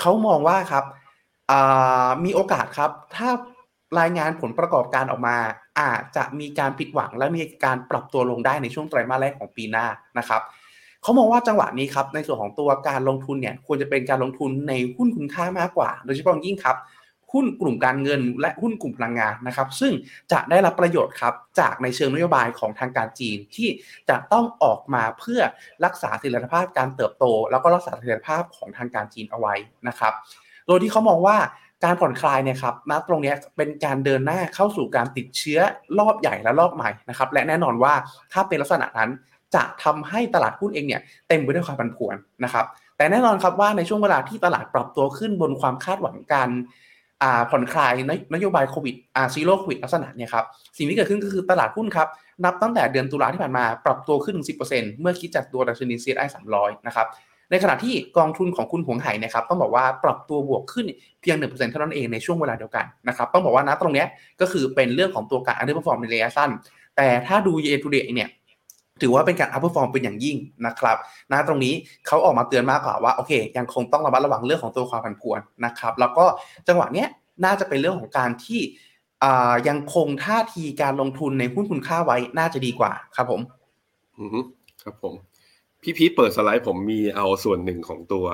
[0.00, 0.84] เขามองว่าครับ
[2.24, 3.30] มีโอกาสครับถ้า
[4.00, 5.36] รายงานผลประกอบการออกมา
[5.80, 9.86] อาจจะมีการผิดหวังและมีการปรับตัวลงได้ในช่วงไตรมาสแรกของปีหน้า
[10.18, 10.42] นะครับ
[11.04, 16.76] เขามองว่าจังหวะนี้ครับในส่วนของตัวการลงทุนเนี่ยควรจะเป็นการลงทุนในหุ้นคุณค่ามากกว่า โดยเฉพาะยิ่งครับ
[17.32, 19.92] หุ้นกลุ่มการเงินและหุ้นกลุ่มพลังงานนะครับ ซึ่ง
[20.32, 23.68] จะได้รับประโยชน์ครับจากในเชิงนโยบายของทางการจีนที่
[24.08, 25.40] จะต้องออกมาเพื่อ
[25.84, 29.54] รักษาเสถียรภาพการเติบโต แล้วก็รักษาเสถียรภาพของทางการจีนเอาไว้
[29.88, 30.12] นะครับ
[30.66, 31.36] โดยที่เขามองว่า
[31.84, 35.60] การผ่อนคลายเนี่ยครับณตรงนี้เป็นการเดินหน้าเข้าสู่การติดเชื้อ
[35.98, 37.94] รอบใหญ่และรอบใหม่นะครับ และแน่นอนว่า
[38.32, 39.10] ถ้าเป็นลักษณะนั้น
[39.54, 42.64] จะทำให้ตลาดหุ้นเองเนี่ยเต็มไปด้วยความผันผวนนะครับ
[42.96, 46.50] แต่แน่นอนครับว่าในช่วงเวลาที่ตลาดปรับตัวขึ้นบนความคาดหวังการ
[47.50, 47.92] ผ่อนคลาย
[48.34, 48.94] นโยบายโควิด
[49.34, 50.44] ซีโร่โควิดลักษณะเนี่ยครับ
[50.76, 52.08] สิ่งที่เกิดขึ้นก็คือตลาดหุ้นครับ
[52.44, 54.36] นับตั้งแต่เดือนตุลาที่ผ่านมาปรับตัวขึ้น
[54.70, 57.06] 10%เมื่อคิดจากตัวดัชนี CSI 300 นะครับ
[57.50, 60.86] ในขณะที่กองทุนของคุณหวงไห่นะครับต้องบอกว่าปรับตัวบวกขึ้น
[61.20, 64.04] เพียง 1%เท่านั้นเองในช่วงเวลาเดียวกันนะครับต้องบอกว่านะตรงนี้
[64.40, 66.50] ก็คือเป็นเรื่องของตัวการ underperform ในระยะสั้น
[66.96, 68.28] แต่ถ้าดู year to date เนี่ย
[69.02, 70.36] ถือว่าเป็นการ underperform เป็นอย่างยิ่ง
[70.66, 70.96] นะครับ
[71.30, 71.74] นะตรงนี้
[72.06, 76.24] เขาออกมาเตือนมากกว่าว่าโอเค ยังคงต้องระมัดระวังเรื่องของตัวความผันผวนนะครับ แล้วก็
[76.68, 77.08] จังหวะเนี้ย
[77.44, 78.60] น่าจะเป็นเรื่องของการที่
[79.68, 83.40] ยังคงท่าทีการลงทุนในหุ้นคุณค่าไว้น่าจะดีกว่าครับผม
[84.18, 84.44] อืม
[84.82, 85.14] ครับผม
[85.82, 88.26] พี่พีทเปิดสไลด์ผมมีเอาส่วนหนึ่งของตัว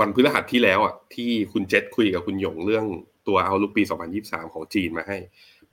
[0.00, 2.86] วันพฤหัสที่แล้วอะที่คุณเจษคุยกับคุณหยงเรื่อง
[3.28, 3.82] ตัวเอาลุกปี
[4.18, 5.18] 2023 ของจีนมาให้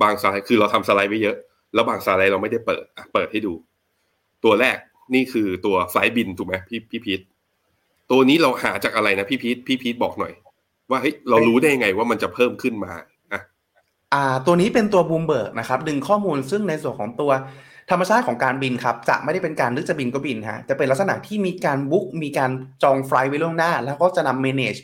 [0.01, 1.37] บางสไลด์คือเราทำสไลด์ไว้เยอะ
[1.73, 2.83] แล้วบางสไลด์เราไม่ได้เปิด
[3.13, 3.53] เปิดให้ดู
[4.43, 4.77] ตัวแรก
[5.13, 7.21] นี่คือตัวไฟบินถูกไหมพี่พี่พีท
[8.11, 10.33] ตัวนี้เราหาจากอะไรนะพี่พีทพี่พีทบอกหน่อย
[10.89, 12.91] ว่าเฮ้ยเรารู้ได้ยังไงว่ามันจะเพิ่มขึ้นมา
[13.31, 13.41] อะ
[14.13, 17.31] อ่า ตัวนี้เป็นตัวบูมเบิร์กนะครับ ดึงข้อมูลซึ่งในส่วนของตัว
[17.91, 22.51] ธรรมชาติของการบินครับ จะไม่ได้เป็นการนึกจะบินก็บินฮะจะเป็นลักษณะที่มีการบุ๊กมีการ
[22.83, 24.79] จองไฟล์ไว้ล่วงหน้า แล้วก็จะนำ manage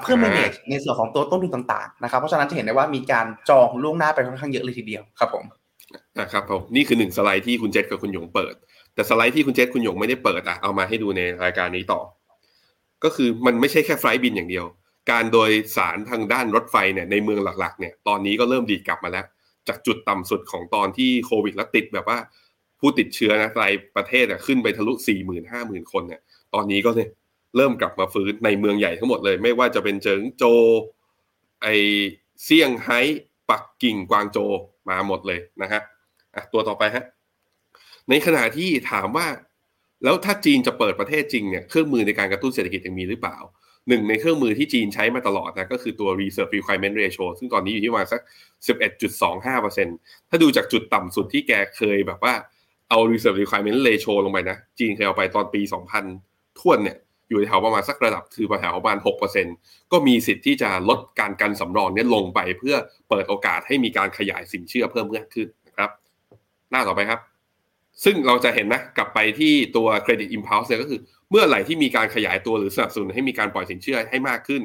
[0.00, 5.44] เพื่อ manage ในส่วนของตัวต้นทุนต่างๆนะครับ เพราะฉะนั้นจะเห็นได้ว่ามีการจองล่วงหน้าไปค่อนข้างเยอะเลยทีเดียวครับผม
[6.20, 8.54] นะครับผมนี่คือหนึ่งสไลด์ที่คุณเจษกับคุณหยงเปิด
[8.94, 12.00] แต่สไลด์ที่คุณเจษคุณหยงไม่ได้เปิดอะเอามาให้ดูในรายการนี้ต่อ
[13.04, 14.66] ก็คือมันไม่ใช่แค่ไฟล์บินอย่างเดียว
[15.10, 19.26] การโดยสารทางด้านรถไฟเนี่ยในเมืองหลักๆเนี่ยตอนนี้ก็เริ่มดีกลับมาแล้ว
[19.68, 22.18] จากจุดต่ำสุดของตอนที่โควิดแล้วติดแบบว่า
[22.80, 26.20] ผู้ติดเชื้อนะรายประเทศอะขึ้นไปทะลุสี่หมื่นห้าหมื่นคนเนี่ย
[26.54, 27.10] ตอนนี้ก็เนี่ย
[27.56, 30.44] เริ่มกลับมาฟื้นในเมืองใหญ่ทั้งหมดเลย ไม่ว่าจะเป็นเจิงโจ
[31.62, 31.68] ไอ
[32.44, 33.00] เซี่ยงไฮ้
[33.50, 34.38] ปักกิ่งกวางโจ
[34.88, 35.80] มาหมดเลยนะฮะ
[36.34, 37.04] อะตัวต่อไปฮะ
[38.10, 39.26] ในขณะที่ถามว่า
[40.04, 43.38] แล้วถ้าจีนจะเปิดประเทศจริงเนี่ยเครื่องมือในการกระตุ้นเศรษฐกิจยังมีหรือเปล่า
[43.88, 48.20] หนึ่งในเครื่องมือที่จีนใช้มาตลอดนะก็คือตัว reserve requirement ratio ซึ่งตอนนี้อยู่ที่ประมาณสัก
[49.46, 52.34] 11.25%ถ้าดูจากจุดต่ำสุดที่แกเคยแบบว่า
[52.88, 55.60] เอา reserve requirement ratio ลงไปนะ จีนเคยเอาไปตอนปี
[56.10, 56.96] 2000ท่วนเนี่ย
[57.28, 58.98] อยู่แถวประมาณสักระดับคือแถวประมาณ
[59.44, 62.76] 6%ก็มีสิทธิ์ที่จะลดการกันสำรองเนี่ยลงไปเพื่อ
[63.08, 65.90] เปิดโอกาสให้มีการขยายสินเชื่อเพิ่มมากขึ้นนะครับ
[66.70, 67.20] หน้าต่อไปครับ
[68.04, 74.62] ซึ่งเราจะเห็นนะกลับไปที่ตัว credit impulse เนี่ยก็คือ เมื่อไหร่ที่มีการขยายตัวหรือสนับสนุนให้มีการปล่อยสินเชื่อให้มากขึ้น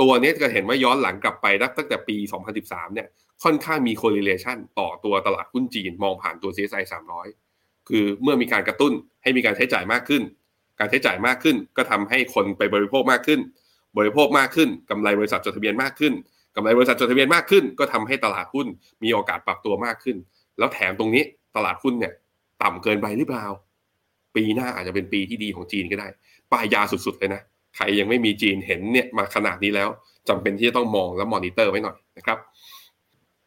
[0.00, 1.46] ตัวนี้จะเห็นว่าย้อนหลังกลับไป
[1.76, 2.16] ตั้งแต่ปี
[2.56, 3.08] 2013 เนี่ย
[3.44, 6.82] ค่อนข้างมี correlation ต่อตัวตลาดหุ้นจีนมองผ่านตัว CSI
[7.34, 8.92] 300 คือเมื่อมีการกระตุ้น
[9.22, 10.22] ให้มีการใช้จ่ายมากขึ้น
[10.78, 13.40] การใช้จ่ายมากขึ้น ก็ทำให้คนไปบริโภคมากขึ้น
[13.98, 16.12] บริโภคมากขึ้นกำไรบริษัทจดทะเบียนมากขึ้น
[16.56, 18.66] กำไรบริษัทจดทะเบียนมากขึ้น ก็ทำให้ตลาดหุ้น
[19.02, 20.16] มีโอกาสปรับตัวมากขึ้น
[20.58, 21.24] แล้วแถมตรงนี้
[21.56, 22.12] ตลาดหุ้นเนี่ย
[22.62, 23.46] ต่ำเกินไปหรือเปล่า
[24.36, 26.08] ปีหน้าอาจจะเป็นปีที่ดีของจีนก็ได้
[26.52, 27.42] ป้ายยาสุดๆเลยนะ
[27.76, 29.88] ใครยังไม่มีจีนเห็นเนี่ยมาขนาดนี้แล้ว
[30.28, 32.38] จำเป็นที่จะต้องมองและมอนิเตอร์ไว้หน่อยนะครับ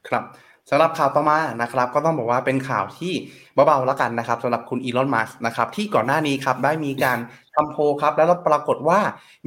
[0.07, 0.23] ครับ
[0.69, 3.13] สำหรับข่าวต่อมานะครับก็ต้องบอกว่าเป็นข่าวที่
[3.53, 7.17] เบาๆแล้วกันนะครับสำหรับคุณอีลอนมัสนะครับที่ก่อนหน้านี้ครับได้มีการ
[7.55, 8.99] ทำโพครับแล้วปรากฏว่า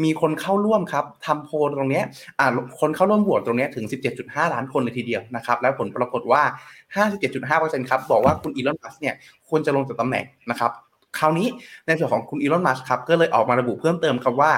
[0.04, 2.02] มีคนเข้าร่วมครับทำโพตรงนี้
[2.38, 2.48] อ่า
[2.80, 3.84] คนเข้าร่วมโหวตตรงนี้ถึง
[4.18, 6.42] 17.5 ล้านคนเลยทีเดียวนะครับแล้วผลปรากฏว่า
[7.00, 9.14] 57.5%ครับบอกว่าคุณอีลอนมัสเนี่ย
[9.48, 10.72] ควรจะลงจากตำแหน่งนะครับ
[11.18, 11.48] คราวนี้
[11.86, 14.52] ในส่วนของคุณอีลอนมัสครับก็เลยออกมาระบุเพิ่มเติมครับว่า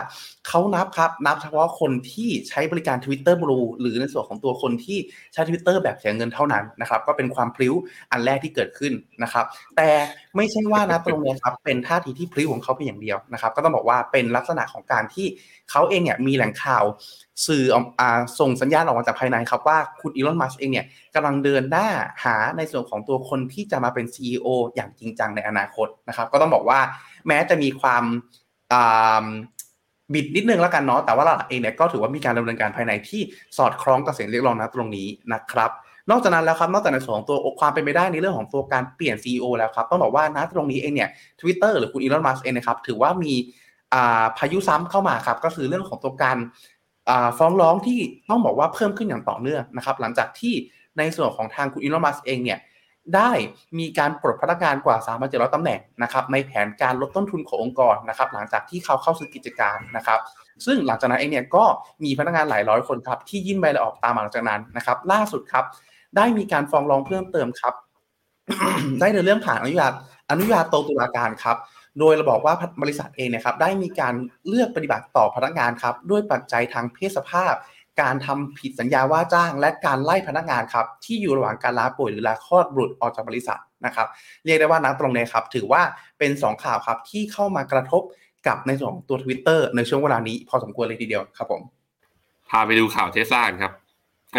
[0.49, 4.99] เขานับครับนับเฉพาะคนที่ใช้บริการ Twitter Blue หรือในส่วนของตัวคนที่
[5.33, 7.75] ใช้ Twitter แบบเสียเงินเท่านั้นนะครับก็เป็นความพลิ้ว
[8.13, 8.93] อันแรกที่เกิดขึ้น
[9.23, 9.45] นะครับ
[9.77, 9.89] แต่
[10.37, 15.27] ไม่ใช่ว่านะตรงนี้ครับเป็นท่าทีที่พลิ้วของเขาเพียงอย่างเดียวนะครับ ก็ต้องบอกว่าเป็นลักษณะของการที่
[15.71, 16.85] เขาเองเนี่ยมีแหล่งข่าว
[17.47, 17.65] สื่อ
[18.01, 18.03] อ
[18.41, 21.89] ส่งสัญญาณออกมาจากภายในครับว่าคุณอีลอนมัสเองเนี่ยกำลังเดินหน้า
[22.25, 26.81] หาในส่วนของตัวคนที่จะมาเป็น CEO อย่างจริงจังในอนาคตนะครับ ก็ต้องบอกว่า
[27.27, 28.05] แม้จะมีความ
[30.15, 33.21] บิดนิดนึงแล้วกันเนาะแต่ว่าเราเองเนี่ยก็ถือว่ามีการดำเนินการภายในที่
[33.59, 35.71] สอดคล้องกับเสียงเรียกร้องนะตรงนี้นะครับ
[36.11, 41.11] นอกจากนั้นแล้วครับนอกจากในส่วนของตัวความเป็นไปได้ในเรื่องของตัวการเปลี่ยน CEO แล้วครับต้องบอกว่านะตรงนี้เองเนี่ย
[41.41, 43.35] Twitter หรือคุณอีลอนมัสเองนะครับถือว่ามี
[44.39, 46.37] พายุซ้ำเข้ามาครับก็คือเรื่องของตัวการ
[47.39, 48.01] ฟ้องร้องที่
[48.31, 50.55] ต้องบอกว่าเพิ่มขึ้นอย่างต่อเนื่องนะครับ หลังจากที่
[50.99, 52.59] ในส่วนของทางคุณอีลอนมัสเองเนี่ย
[53.17, 53.33] ได้
[53.79, 60.21] มีการปลดพนักงานกว่า 3 7 0 0ตำแหน่งนะครับในแผนการลดต้นทุนขององค์กรนะครับหลังจากที่เขาเข้าซื้อกิจการนะครับ
[60.67, 61.65] ซึ่งหลังจากนั้นเองเนี่ยก็
[62.05, 65.65] มีพนักงานหลายร้อยคนครับที่ยื่นใบลาออกตามหลังจากนั้นนะครับ ล่าสุดครับ
[66.17, 67.75] ได้มีการฟ้องร้องเพิ่มเติมครับ
[69.01, 69.93] ได้ในเรื่องผ่านอนุญาต
[70.31, 71.57] อนุญาโตตุลาการครับ
[72.01, 74.15] โดยเราบอกว่าบริษัทเองนะครับได้มีการ
[74.49, 77.55] เลือกปฏิบัติต่อพนักงานครับด้วยปัจจัยทางเพศสภาพ
[78.01, 84.07] การทำผิดสัญญาว่าจ้าง และการไล่พนักงานครับที่อยู่ระหว่างการลาป่วยหรือลาคลอดบุตรออกจากบริษัทนะครับ
[84.45, 85.83] เรียกได้ว่านักตรงนี้ครับถือว่า
[86.19, 88.03] เป็น 2 ข่าวครับที่เข้ามากระทบ
[88.47, 91.63] กับในส่วนของตัว Twitter ในช่วงเวลานี้พอสมควรเลยทีเดียวครับผม
[92.51, 93.73] พาไปดูข่าวเทสลาครับ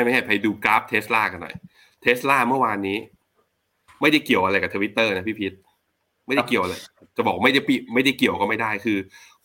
[0.03, 1.55] ไม่ใช่ไปดูกราฟเทสลากันหน่อย
[2.01, 2.97] เทสลาเมื่อวานนี้
[4.01, 5.53] ไม่ได้เกี่ยวอะไรกับทวิตเตอร์นะพี่พีท
[6.31, 6.81] ไม่ได้เกี่ยวเลย
[7.17, 8.97] จะบอกไม่ได้ปีไม่ได้เกี่ยวก็ไม่ได้คือ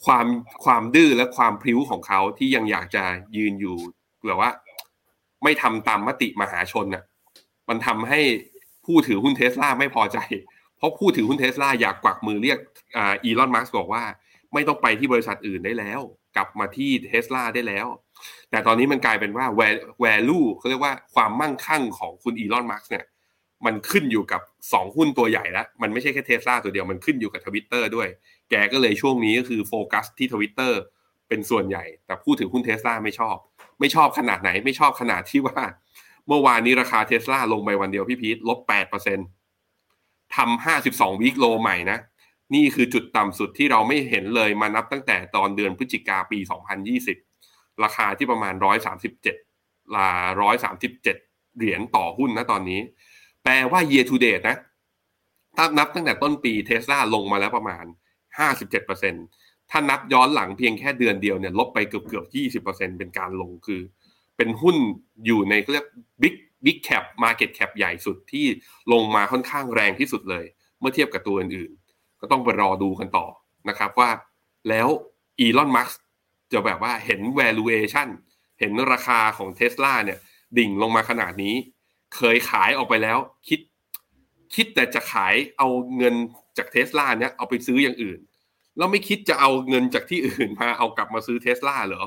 [0.07, 0.27] ความ
[0.65, 3.05] ความดื้อและความพลิ้วของเขาที่ยังอยากจะ
[3.37, 3.77] ยืนอยู่
[4.27, 4.51] แบบว่า
[5.45, 7.05] ไม่ทำตามมติมหาชนน่ะ
[7.69, 8.21] มันทำให้
[8.87, 10.19] ผู้ถือหุ้นเทสลาไม่พอใจ
[10.77, 12.59] เพราะผู้ถือหุ้นเทสลาอยากกวักมือเรียก
[12.97, 14.05] อีลอนมัสก์บอกว่า
[14.55, 16.01] ไม่ต้องไปที่บริษัทอื่นได้แล้ว
[16.37, 17.87] กลับมาที่เทสลาได้แล้ว
[18.51, 19.47] แต่ตอนนี้มันกลายเป็นว่า
[20.05, 23.05] value เขาเรียกว่าความมั่งคั่งของคุณอีลอนมัสก์เนี่ย
[23.65, 24.41] มันขึ้นอยู่กับ
[24.73, 28.09] สองหุ้นตัวใหญ่แล้วมันไม่ใช่แค่เทสลาตัวเดียวมันขึ้นอยู่กับทวิตเตอร์ด้วย
[28.51, 30.81] แกก็เลยช่วงนี้ก็คือโฟกัสที่ทวิตเตอร์
[31.29, 33.37] เป็นส่วนใหญ่ แต่ผู้ถือหุ้นเทสลาไม่ชอบ
[33.81, 35.63] ไม่ชอบขนาดไหนไม่ชอบขนาดที่ว่า
[36.29, 39.19] เมื่อวานนี้ราคาเทสลาลงไปวันเดียวพี่พีทลบแปดเปอร์เซ็น
[40.37, 41.99] ทำห้าสิบสอง week low ใหม่นะ
[42.55, 47.17] นี่คือจุดต่ำสุดที่เราไม่เห็นเลยมานับตั้งแต่ตอนเดือนพฤศจิกาปีสองพันยี่สิบ
[47.83, 49.37] ราคาที่ประมาณร้อยสามสิบเจ็ด
[49.97, 51.17] ลาร้อยสามสิบเจ็ด
[51.57, 52.81] เหรียญต่อหุ้นนะตอนนี้
[53.47, 54.57] แปลว่า year to date นะ
[55.57, 57.85] ถ้านับตั้งแต่ต้นปีเทสลาลงมาแล้วประมาณ
[58.39, 59.25] ห้าสิบเจ็ดเปอร์เซ็นต์
[59.71, 63.81] ถ้านับย้อนหลังเพียงแค่เดือนเดียวเนี่ยลบไปเกือบเกือบยี่สิบเปอร์เซ็นเป็นการลงคือ
[64.37, 64.77] เป็นหุ้น
[65.27, 65.87] อยู่ในเรียก
[66.23, 66.35] big
[66.65, 68.47] big cap market cap ใหญ่สุดที่
[68.93, 70.45] ลงมาค่อนข้างแรงที่สุดเลย
[70.81, 73.27] เมื่อเทียบกับตัวอื่นๆ ก็ต้องไปรอดูกันต่อ
[73.69, 74.11] นะครับว่า
[74.69, 74.89] แล้ว
[75.39, 75.91] อีลอนมัส
[76.53, 78.09] จะแบบว่าเห็น valuation
[78.61, 80.19] เห็นราคาของเท s l a เนี่ย
[80.59, 81.55] ดิ่งลงมาขนาดนี้
[82.15, 83.61] เคยขายออกไปแล้ว คิด
[84.55, 86.15] คิดแต่จะขายเอาเงิน
[86.59, 88.19] จากเท s l a เนี่ยเอาไปซื้ออย่างอื่น
[88.77, 92.03] แล้วไม่คิดจะเอาเงินจากที่อื่นมาเอากลับมาซื้อเทสลาเหรอ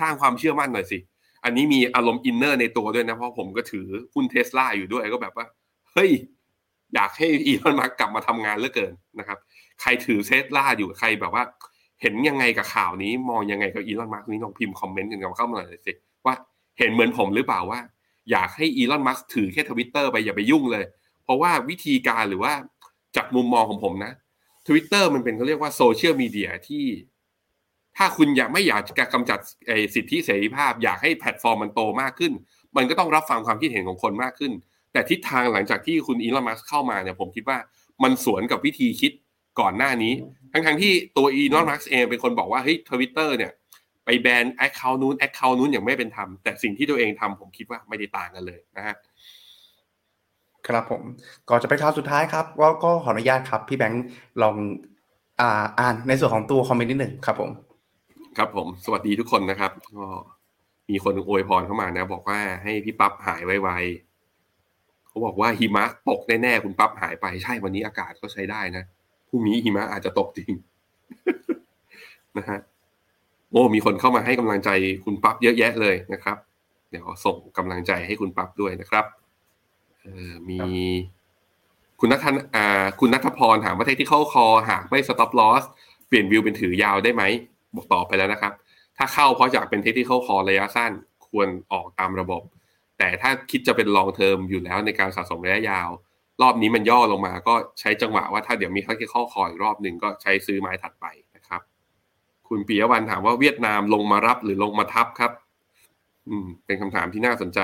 [0.00, 0.98] สร้างความเชื่อมั่นหน่อยสิ
[1.44, 5.46] อันนี้มีอารมณ์ inner ในตัวด้วยนะ เพราะผมก็ถือหุ้นเทสลาอยู่ด้วยก็แบบว่า
[5.92, 6.10] เฮ้ย
[6.94, 9.38] อยากให้อีลอนมัสกลับมาทำงานเหลือเกินนะครับ
[9.80, 11.44] ใครถือเทสลาอยู่ใครแบบว่า
[12.02, 15.92] เห็นยังไงกับข่าวนี้ มองยังไงกับอีลอนมัสนี้ลองพิมพ์คอมเมนต์กันเข้ามาหน่อยสิ
[16.26, 16.34] ว่า
[16.78, 17.80] เห็นเหมือนผมหรือเปล่าว่า
[18.30, 20.84] อยากให้อีลอนมัสถือแค่ทวิตเตอร์ไปอย่าไปยุ่งเลย
[21.24, 22.52] เพราะว่าวิธีการหรือว่า
[23.16, 24.12] จากมุมมองของผมนะ
[24.66, 26.84] ทวิตเตอร์มันเป็นเขาเรียกว่าโซเชียลมีเดียที่
[27.96, 29.38] ถ้าคุณอยากไม่อยากจะกำจัด
[29.94, 32.32] สิทธิเสรีภาพ อยากให้แพลตฟอร์มมันโตมากขึ้น
[32.76, 34.52] มันก็ต้องรับฟังความคิดเห็นของคนมากขึ้น
[34.92, 37.58] แต่ทิศทางหลังจากที่คุณอีลอนมัสเข้ามาเนี่ยผมคิดว่า
[38.02, 39.12] มันสวนกับวิธีคิด
[39.60, 40.12] ก่อนหน้านี้
[40.52, 43.52] ทั้งทั้งที่ตัวอีลอนมัสเองเป็นคนบอกว่าเฮ้ยทวิตเตอร์เนี่ย
[44.04, 48.96] ไปแบน account นู้น account นู้นอย่างไม่เป็นธรรมแต่สิ่งที่ตัวเองทำผมคิดว่าไม่ได้ต่างกันเลยนะฮะ
[50.66, 51.02] ครับผม
[51.48, 54.04] ก่อนจะไปข่าวสุดท้ายครับก็ก็ขออนุญาตครับพี่แบงค์
[54.42, 54.56] ลอง
[55.40, 57.50] อ่าอ่านในส่วนของตัวคอมเมนต์นิดหนึ่งครับผม
[58.38, 60.06] ครับผมสวัสดีทุกคนนะครับก็
[60.90, 68.84] มีคนอวยพรเข้ามานะ บอกว่าให้พี่ปั๊บหายไวๆเขาบอกว่าหิมะตกแน่ๆคุณปั๊บหายไปใช่วันนี้อากาศก็ใช้ได้นะ
[69.28, 70.50] พรุ่งนี้หิมะอาจจะตกจริง
[72.38, 72.58] นะฮะ
[73.50, 74.70] โอ้มีคนเข้ามาให้กำลังใจ
[75.04, 76.36] คุณปั๊บเยอะแยะเลยนะครับ
[76.90, 79.04] เดี๋ยวส่งกำลังใจให้คุณปั๊บด้วยนะครับ
[80.00, 80.58] เออมี
[82.00, 85.64] คุณนัทอ่าคุณนัทพรถามว่า tactical call หากไม่ stop loss
[86.08, 87.22] เปลี่ยนวิวเป็นถือยาวได้ไหม
[87.74, 88.52] บอกตอบไปแล้วนะครับ
[88.96, 90.92] ถ้าเข้าเพราะอยากเป็น tactical call ระยะสั้น
[91.28, 92.42] ควรออกตามระบบ
[92.98, 95.88] แต่ถ้าคิดจะเป็น long term อยู่แล้วในการสะสมระยะยาว
[96.42, 101.06] รอบนี้มันย่อลงมา ก็ใช้จังหวะว่าถ้าเดี๋ยวมีคัดข้อคอยรอบหนึ่งก็ใช้ซื้อไม้ถัดไป
[102.50, 105.32] คุณปิยวันถามว่าเวียดนามลงมารับหรือลงมาทับครับ
[106.28, 107.60] อืม เป็นคำถามที่น่าสนใจ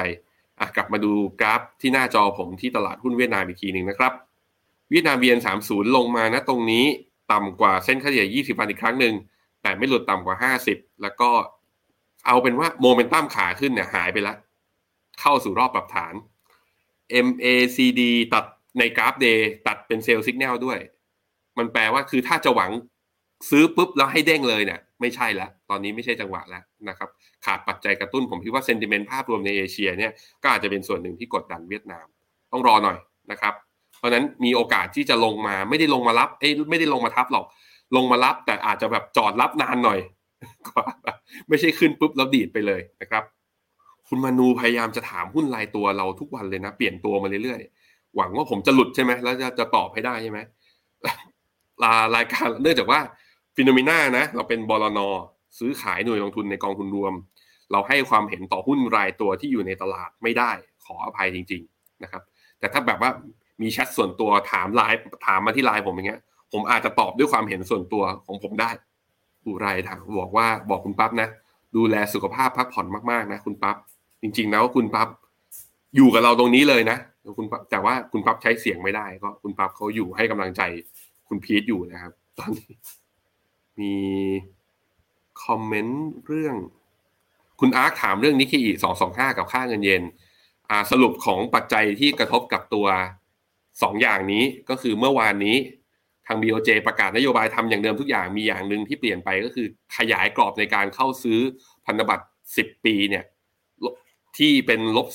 [0.61, 4.13] อะกลับมาดูกราฟที่หน้าจอผมที่ตลาดหุ้นเวียดนามอีกทีหนึ่งนะครับ
[4.91, 6.85] เวียดนาม VN30 ลงมานะตรงนี้
[7.33, 9.15] ต่ำกว่าเส้นค่าเฉลี่ย 20 วันอีกครั้งหนึ่ง
[9.63, 10.37] แต่ไม่หลุดต่ำกว่า
[10.69, 11.31] 50 แล้วก็
[12.27, 14.37] เอาเป็นว่าโมเมนตัมขาขึ้นเนี่ยหายไปแล้ว
[15.21, 16.15] เข้าสู่รอบปรับฐาน
[17.27, 18.01] MACD
[18.35, 18.45] ตัด
[18.79, 20.79] ในกราฟ day ตัดเป็น sell สัญญาณด้วย
[21.59, 22.71] มันแปลว่าคือถ้าจะหวัง
[23.51, 27.09] ซื้อปุ๊บแล้วให้เด้งเลยเนี่ยไม่ใช่แล้วตอนนี้ไม่ใช่จังหวะแล้วนะครับ
[27.45, 30.13] ขาดปัจจัยกระตุ้นผมคิดว่า sentiment ภาพรวมในเอเชียเนี่ย
[30.43, 32.07] ก็อาจจะเป็นส่วนหนึ่งที่กดดันเวียดนาม
[32.53, 32.99] ต้องรอหน่อย
[33.31, 33.55] นะครับ
[33.99, 37.45] เพราะนั้นมีโอกาสที่จะลงมาไม่ได้ลงมารับเอ้ไม่ได้ลงมาทับหรอก
[37.97, 39.99] ลงมารับแต่อาจจะแบบจอดรับนานหน่อย
[40.69, 40.85] กว่า
[41.49, 43.25] ไม่ใช่ขึ้นปุ๊บแล้วดีดไปเลยนะครับ
[44.09, 50.39] คุณมานูพยายามจะถามหุ้นรายตัวเราทุกวันเลยนะ เปลี่ยนตัวมาเรื่อยๆหวังว่าผมจะหลุดใช่ไหมแล้วจะจะตอบให้ได้ใช่ไหม
[51.83, 53.01] ลารายการเนื่องจากว่า
[53.57, 55.01] ฟิโนเมนานะ เราเป็นบลน
[55.59, 57.15] ซื้อขายหน่วยลงทุนในกองทุนรวม
[57.73, 60.51] เราให้ความเห็นต่อหุ้นรายตัวที่อยู่ในตลาดไม่ได้
[60.85, 62.23] ขออภัยจริง ๆนะครับ
[62.59, 63.11] แต่ถ้าแบบว่า
[63.63, 66.21] มีแชทส่วนตัวถามไลน์ถามมาที่ไลน์ผมอย่างเงี้ย
[66.53, 68.71] ผมอาจจะตอบด้วยความเห็นส่วนตัวของผมได้
[69.43, 71.29] ผู้ไรถามบอกว่าบอกคุณปั๊บนะ
[71.77, 73.77] ดูแลสุขภาพพักผ่อนมากๆนะคุณปั๊บ
[74.23, 75.09] จริง ๆ แล้วคุณปั๊บ
[75.97, 76.99] อยู่กับเราตรงนี้เลยนะ
[77.39, 80.63] คุณปั๊บแต่ว่าคุณปั๊บใช้เสียงไม่ได้ ก็คุณปั๊บเขาอยู่ให้กำลังใจ
[81.29, 82.73] คุณพีทอยู่นะครับ ตอนนี้
[83.81, 83.95] มี
[85.45, 86.57] คอมเมนต์เรื่อง
[87.61, 90.03] คุณอาร์คถามเรื่องนิกเกอีสองสองห้ากับค่าเงินเยน
[90.71, 92.87] อ่าสรุปของปัจจัยที่กระทบกับตัว
[93.83, 95.57] สองอย่างนี้ก็คือเมื่อวานนี้
[96.27, 99.67] ทาง BOJ ประกาศนโยบายทำอย่างเดิมทุกอย่างมีอย่างหนึ่งที่เปลี่ยนไปก็คือ
[99.97, 101.41] ขยายกรอบในการเข้าซื้อ
[101.87, 103.25] พันธบัตร 10 ปีเนี่ย
[104.39, 105.07] ที่เป็นลบ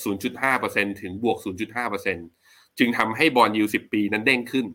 [0.46, 1.38] 0.5%ถึงบวก
[2.06, 4.66] 0.5%จึงทำให้บอลยู10 ปีนั้นเด้งขึ้น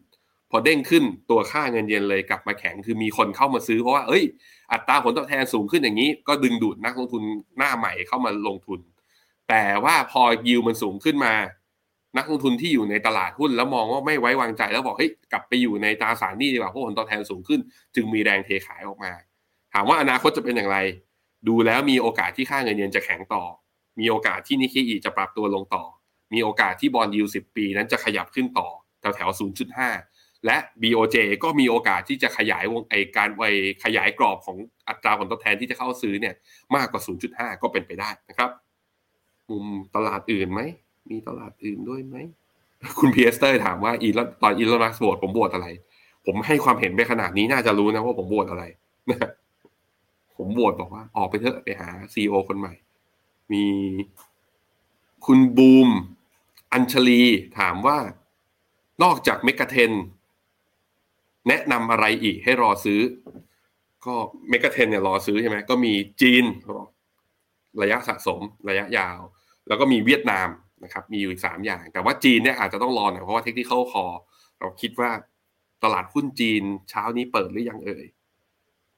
[0.52, 4.24] พอเด้งขึ้นตัวค่าเงินเยนเลยกลับมาแข็งคือมีคนเข้ามาซื้อเพราะว่าเอ้ย
[4.72, 7.22] อัตราผลตอบแทนสูงขึ้นอย่างนี้ ก็ดึงดูดนักลงทุน
[7.58, 8.80] หน้าใหม่เข้ามาลงทุน
[9.50, 11.34] แต่ว่าพอยิวมันสูงขึ้นมา
[12.18, 17.60] นักลงทุนที่อยู่ในตลาดหุ้นแล้วมองว่าไม่ไว้วางใจแล้วบอกเฮ้ยกลับไปอยู่ในตราสารหนี้ดีกว่าเพราะผลตอบแทนสูงขึ้น
[17.96, 19.12] จึงมีแรงเทขายออกมา
[19.74, 20.78] ถามว่าอนาคตจะเป็นอย่างไร
[21.48, 23.44] ดูแล้วมีโอกาสที่ค่าเงินเยนจะแข็งต่อ
[24.00, 25.84] มีโอกาสที่นิเคอีจะปรับตัวลงต่อ
[26.34, 28.68] มีโอกาสที่บอลยูสิบปีนั้นจะขยับขึ้นต่อ
[29.00, 29.30] แถวแถว
[29.78, 30.07] 0.5
[30.46, 33.44] และ BOJ ก็มีโอกาสที่จะขยายวงไอการไอ
[33.84, 34.58] ขยายกรอบของ
[34.88, 36.36] อัตราผลตอบแทนที่จะเข้าซื้อเนี่ย
[36.76, 38.50] มากกว่า 0.5 ก็เป็นไปได้นะครับ
[39.50, 39.66] มุม
[39.96, 40.62] ตลาดอื่นไหม
[41.10, 42.16] มีตลาดอื่นด้วยไหม
[43.00, 45.68] คุณพีเอสเตอร์ถามว่าอีลตอนอีลอนมัสโหวตผมโหวตอะไร
[46.26, 48.64] ผมให้ความเห็นไปขนาดนี้น่าจะรู้นะว่าผมโหวตอะไร
[50.38, 52.74] ผมโหวตบอกว่าออกไปเถอะไปหา CEO คนใหม่
[53.52, 53.64] มี
[55.26, 55.90] คุณบูม
[56.74, 57.22] อัญชลี
[57.60, 57.98] ถามว่า
[59.04, 59.92] นอกจาก Mega Ten
[61.48, 63.02] แนะนำอะไรอีกให้รอซื้อ
[64.06, 64.16] ก็
[64.50, 66.46] เมกะเทนเนี่ยรอซื้อใช่ไหมก็มีจีน
[67.82, 69.20] ระยะสะสมระยะยาว
[69.68, 70.48] แล้วก็มีเวียดนาม
[70.84, 74.06] นะครับ มีอยู่อีกสามอย่าง แต่ว่าจีนเนี่ยอาจจะต้องรอหน่อยเพราะว่าเทคนิคคอ
[74.60, 75.12] เราคิดว่า
[75.84, 78.06] ตลาดหุ้นจีนเช้านี้เปิดหรือยังเอ่ย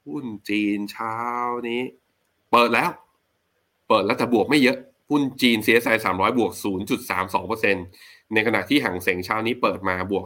[0.06, 1.16] หุ้นจีนเช้า
[1.68, 1.82] นี้
[2.52, 2.92] เปิดแล้ว
[3.88, 4.78] เปิดแล้วแต่บวกไม่เยอะ
[5.10, 6.52] หุ้นจีน CSI 300 บวก
[7.24, 10.26] 0.32%ในขณะที่ห่างเสงเช้านี้เปิดมาบวก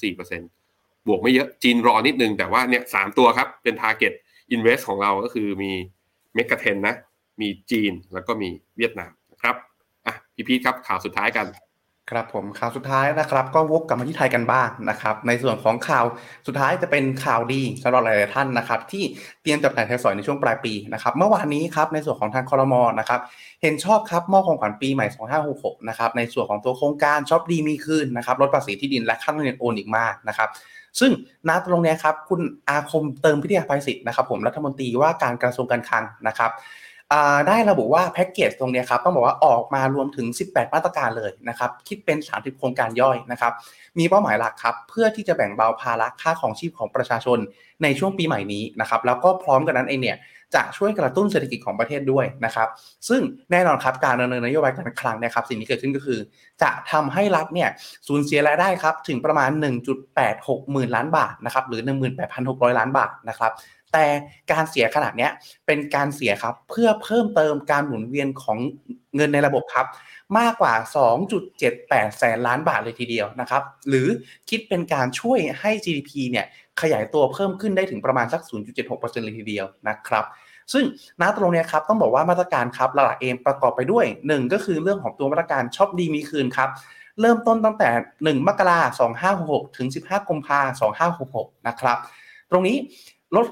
[0.00, 0.65] 0.34%
[1.06, 4.12] บวกไม่เยอะจีนรอนิดนึง แต่ว่าเนี่ยสามตัวครับ เป็น target
[4.54, 5.72] invest ของเราก็คือมี
[6.34, 6.94] เมกะเทนนะ
[7.40, 9.56] มีจีนแล้วก็มีเวียดนามนะครับ
[10.06, 11.46] อะพี่พีทครับข่าวสุดท้ายกัน
[12.12, 16.04] ครับผมข่าวสุดท้ายนะครับ ก็วกกลับมาที่ไทยกันบ้างนะครับในส่วนของข่าว
[16.46, 19.04] สุดท้ายจะเป็นข่าวดีสำหรับหลายๆท่านนะครับ ที่
[19.42, 23.20] เตรียมจับจ่ายใช้สอยในช่วงปลายปีนะครับเมื่อวานนี้ครับในส่วนของทางคอรมอนะครับ
[23.62, 25.06] เห็นชอบครับมอบของขวัญปีใหม่
[25.48, 30.48] 2566 นะครับในส่วนของตัวโครงการช็อปดีมีคืนนะครับลดภาษีที่ดินและค่าเงินโอนอีกมากนะครับ
[31.00, 31.12] ซึ่ง
[31.48, 36.52] ณตรงนี้ครับคุณอาคมเติมพิทยาภัยศิษย์นะครับผมรัฐมนตรีว่าการกระทรวงการคลังนะครับ
[37.48, 43.52] ได้ระบุว่าแพ็กเกจตรงนี้ครับต้องบอกว่าออกมารวมถึง 18 มาตรการเลยนะครับคิดเป็น 30 โครงการย่อยนะครับ
[43.98, 47.38] มีเป้าหมายหลักครับเพื่อที่จะแบ่งเบาภาระค่าของชีพของประชาชน
[47.82, 50.16] ในช่วงปีใหม่นี้นะครับแล้วก็พร้อมกันนั้นเองเนี่ย
[50.54, 52.68] จะช่วยกระตุ้นเศรษฐกิจของประเทศด้วยนะครับ
[53.08, 53.20] ซึ่ง
[53.50, 56.18] แน่นอนครับการดำเนินนโยบายการคลังนะครับ สิ่งที่เกิดขึ้นก็คือ
[56.62, 57.68] จะทำให้รัฐเนี่ย
[58.08, 59.50] สูญเสียรายได้ครับถึงประมาณ
[60.10, 61.80] 1.86 หมื่นล้านบาทนะครับหรือ
[62.30, 63.52] 18,600 ล้านบาทนะครับ
[63.92, 64.04] แต่
[64.52, 65.28] การเสียขนาดนี้
[65.66, 68.58] เป็นการเสียครับเพื่อเพิ่มเติมการหมุนเวียนของ
[69.16, 69.86] เงินในระบบครับ
[70.38, 70.74] มากกว่า
[71.46, 74.08] 2.78 แสนล้านบาทเลยทีเดียวนะครับ หรือ
[74.50, 76.46] คิดเป็นการช่วยให้ GDP เนี่ย
[76.82, 78.40] ขยายตัวเพิ่มขึ้นได้ถึงประมาณสัก
[78.82, 80.24] 0.76%เลยทีเดียวนะครับ
[80.72, 80.84] ซึ่ง
[81.20, 86.68] ณตรงนี้ครับต้องบอกว่ามาตรการครับหลักเองประกอบไปด้วย 1 ก็คือเรื่องของตัวมาตรการช็อปดีมีคืนครับ
[87.20, 87.88] เริ่มต้นตั้งแต่
[88.20, 90.76] 1 มกราคม2566 ถึง 15 กุมภาพันธ์
[91.22, 91.98] 2566 นะครับ
[92.50, 92.76] ตรงนี้
[93.36, 93.46] ลด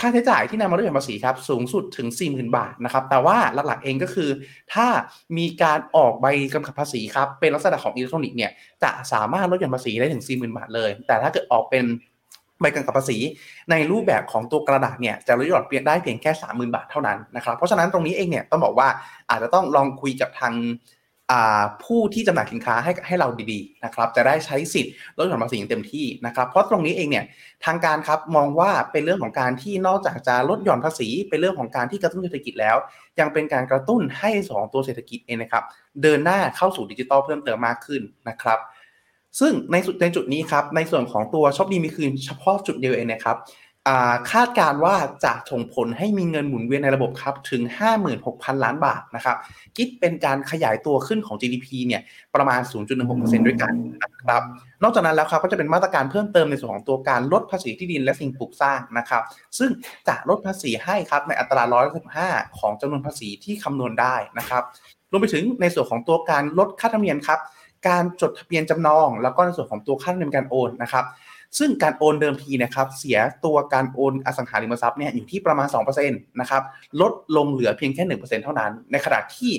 [0.00, 4.30] ค่าใช้จ่ายที่นำมาด้วยภาษีครับสูงสุดถึง 40,000 บาทนะครับแต่ว่าหลักๆเองก็คือ
[4.74, 4.86] ถ้า
[5.38, 8.50] มีการออกใบกำกับภาษีครับเป็นลักษณะของอิเล็กทรอนิกส์เนี่ย
[8.82, 11.84] จะสามารถลดหย่อนภาษีได้ถึง 40,000 บาทเลย แต่ถ้าเกิดออกเป็น
[12.60, 13.18] ใบกำกับภาษี
[13.70, 18.88] ในรูปแบบของตัวกระดาษเนี่ยจะลดหย่อนเพียงได้เพียงแค่ 30,000 บาทเท่านั้นนะครับเพราะฉะนั้นตรงนี้เองเนี่ยต้องบอกว่า
[19.30, 20.54] อาจจะต้องลองคุยกับทาง
[21.84, 27.24] ผู้ที่จำหน่ายสินค้าให้ให้เราดีๆนะครับจะได้ใช้สิทธิ์ลดหย่อนภาษีอย่างเต็มที่นะครับ เพราะตรงนี้เองเนี่ย
[27.64, 32.76] ทางการครับมองว่าเป็นเรื่องของการที่นอกจากจะลดหย่อนภาษี เป็นเรื่องของการที่กระตุ้นเศรษฐกิจแล้ว
[33.20, 35.64] ยังเป็นการกระตุ้นให้สองตัวเศรษฐกิจเองนะครับ
[36.02, 38.58] เดินหน้าเข้าสู่ดิจิตอลเพิ่มเติมมากขึ้นนะครับ
[39.40, 43.36] ซึ่งในสุดในจุดนี้ครับในส่วนของตัวช็อปดีมีคืนเฉพาะจุดเดียวเองนะครับ
[44.30, 47.62] คาดการว่าจะส่งผลให้มีเงินหมุนเวียนในระบบครับถึง
[48.12, 49.36] 56,000 ล้านบาทนะครับ
[49.76, 52.02] คิดเป็นการขยายตัวขึ้นของ GDP เนี่ย
[52.34, 52.60] ประมาณ
[53.04, 53.72] 0.16%ด้วยกัน
[54.02, 54.42] นะครับ
[54.82, 59.22] นอกจากนั้นแล้วครับก็จะเป็นมาตรการเพิ่มเติมในส่วนของตัวการลดภาษีที่ดินและสิ่งปลูกสร้างนะครับ
[59.58, 59.70] ซึ่ง
[60.08, 61.92] จะลดภาษีให้ครับในอัตราร้อยละ
[62.26, 64.62] 15 ของจำนวนภาษีที่คำนวณได้นะครับ
[65.10, 67.40] รวมไปถึงในส่วนของตัวการลดค่าธรรมเนียมครับ
[67.88, 71.04] การจดทะเบียนจำนอง แล้วก็ในส่วนของตัวค่าธรรมเนียมการโอนนะครับ
[71.58, 76.62] ซึ่งการโอนเดิมทีนะครับเสียตัวการโอนอสังหาริมทรัพย์เนี่ยอยู่ที่ประมาณ2%นะครับ
[77.00, 79.52] ลดลงเหลือเพียงแค่1%เท่านั้น ในขณะที่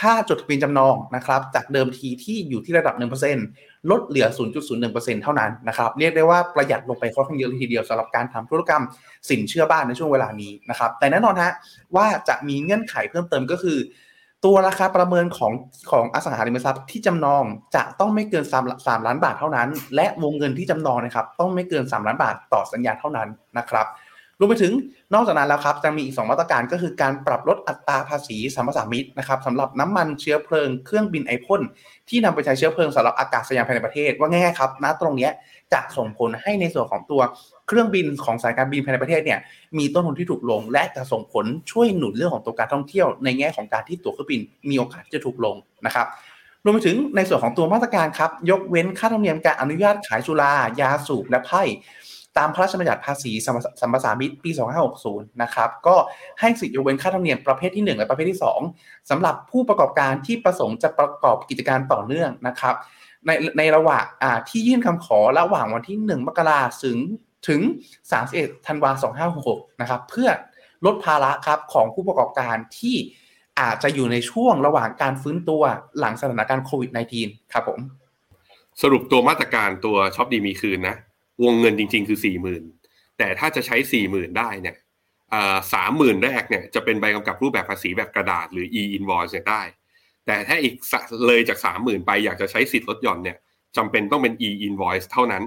[0.00, 2.94] ค่าจดทะเบียนจำนองนะครับจากเดิมทีที่อยู่ที่ระดับ
[3.42, 4.26] 1%ลดเหลือ
[4.74, 8.82] 0.01%เท่านั้นนะครับเรียกได้ว่าประหยัดลงไปค่อนข้างเยอะเลยทีเดียวสำหรับการทำธุรกรรม
[9.28, 11.52] สินเชื่อบ้านในช่วงเวลานี้นะครับแต่แน่นอนฮะ
[11.96, 13.78] ว่าจะมีเงื่อนไขเพิ่มเติมก็คือ
[14.44, 15.52] ตัวราคาประเมินของ
[15.90, 17.42] ของอสังหาริมทรัพย์ที่จำนอง
[17.76, 18.54] จะต้องไม่เกิน3
[18.86, 23.28] 3ล้านบาทเท่านั้น และวงเงินที่จำนองนะครับต้องไม่เกิน 3 ล้านบาทต่อสัญญาเท่านั้น
[23.58, 23.86] นะครับ
[24.38, 24.72] รวมไปถึง
[25.14, 31.60] นอกจากนั้นแล้วครับจะมีอีก 2 มาตรการก็คือการปรับลดอัตราภาษีสัมปทานมิตรนะครับสำหรับน้ำมันเชื้อเพลิงเครื่องบินไอพ่น
[32.08, 35.28] ที่นำไปใช้เชื้อเพลิงสำหรับอากาศยานภายในประเทศ ว่าง่ายๆครับณตรงนี้
[35.72, 37.20] จะส่งผลให้ในส่วนของตัว
[37.68, 39.38] เครื่องบินของสายการบินภายในประเทศเนี่ย
[39.78, 44.40] มีต้นทุนที่ถูกลง และจะส่งผลช่วยหนุนเรื่องของตัวการท่องเที่ยว ในแง่ของการที่ตั๋วเครื่องบิน
[44.70, 45.56] มีโอกาสจะถูกลง
[45.86, 46.06] นะครับ
[46.64, 51.62] รวมไปถึงในส่วนของตัวมาตรการครับยกเว้นค่าธรรมเนียมการอนุญาตขายสุรายาสูบและไพ่
[52.38, 53.32] ตามพระราชบัญญัติภาษี
[53.80, 54.50] สัมปทานมิตรปี
[54.96, 55.96] 2560 นะครับ ก็
[56.40, 58.40] ให้สิทธิยกเว้นค่าธรรมเนียมประเภทที่ 1 และประเภทที่
[58.72, 62.74] 2สำหรับผู้ประกอบการที่ประสงค์จะประกอบกิจการต่อเนื่องนะครับ
[63.26, 64.04] ในในระหว่าง
[64.48, 66.98] ที่ยื่นคำขอระหว่างวันที่ 1 มกราถึง
[67.48, 67.60] ถึง
[68.14, 70.28] 31 ธันวาคม 2566 นะครับ เพื่อ
[70.86, 72.96] ลดภาระครับของผู้ประกอบการที่
[73.60, 75.62] อาจจะอยู่ในช่วงระหว่างการฟื้นตัว
[75.98, 76.90] หลังสถานการณ์โควิด
[77.22, 77.80] -19 ครับผม
[78.82, 80.96] สรุปตัวมาตรการตัวช็อปดีมีคืนนะ
[81.44, 82.62] วงเงินจริง ๆ คือสี่หมื่น
[83.18, 84.76] แต่ถ้าจะใช้สี่หมื่นได้เนี่ย
[85.74, 89.62] สามหมื่นแรกเนี่ยจะเป็นใบกำกับรูปแบบภาษีแบบกระดาษหรือ e-invoice เนี่ยได้
[90.26, 90.74] แต่ถ้าอีก
[91.26, 93.36] เลยจากสามหมื่นไปอยากจะใช้สิทธิ์ลดหย่อนเนี่ย
[93.76, 95.42] จำเป็นต้องเป็น e-invoice เท่านั้น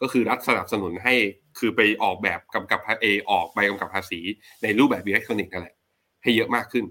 [0.00, 1.14] ก็คือรัฐสนับสนุนให้
[1.58, 4.20] คือไปออกแบบกำกับเอออกใบกำกับภาษี
[4.62, 5.74] ในรูปแบบอิเล็กทรอนิกส์นั่นแหละ
[6.22, 6.84] ให้เยอะมากขึ้น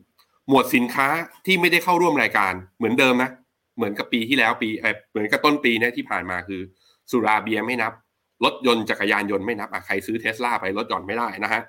[0.48, 1.08] หมวดสินค้า
[1.46, 3.30] ที่ไม่ได้เข้าร่วมรายการเหมือนเดิมนะ
[3.78, 4.70] เหมือนกับปีที่แล้วปี
[5.12, 6.62] เหมือนกับต้นปีนี้ที่ผ่านมาคือ
[7.12, 7.94] สุราเบียไม่นับ
[8.44, 11.62] รถยนต์จักรยานยนต์ไม่นับใครซื้อเทสลาไปรถย่อนไม่ได้นะฮะ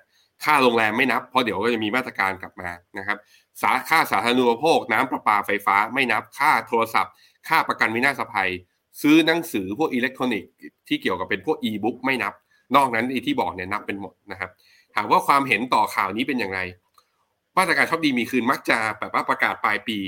[0.45, 3.19] ค่าโรงแรมไม่นับ เพราะเดี๋ยวก็จะมีมาตรการกลับมานะครับ
[3.62, 7.12] สาค่าสาธารณูปโภค น้ำประปาไฟฟ้าไม่นับค่าโทรศัพท์
[7.49, 8.51] ค่าประกันวินาศภัย
[9.03, 10.51] ซื้อหนังสือพวกอิเล็กทรอนิกส์
[10.89, 12.35] ที่เกี่ยวกับเป็นพวกอีบุ๊กไม่นับ
[12.77, 14.51] นอกนั้นที่บอกเนี่ยนับเป็นหมดนะครับ
[14.95, 16.61] ถามว่าความเห็นต่อข่าวนี้เป็นอย่างไร
[17.59, 19.99] มาตรการชอบดีมีคืนมักจะแบบว่าประกาศปลายปี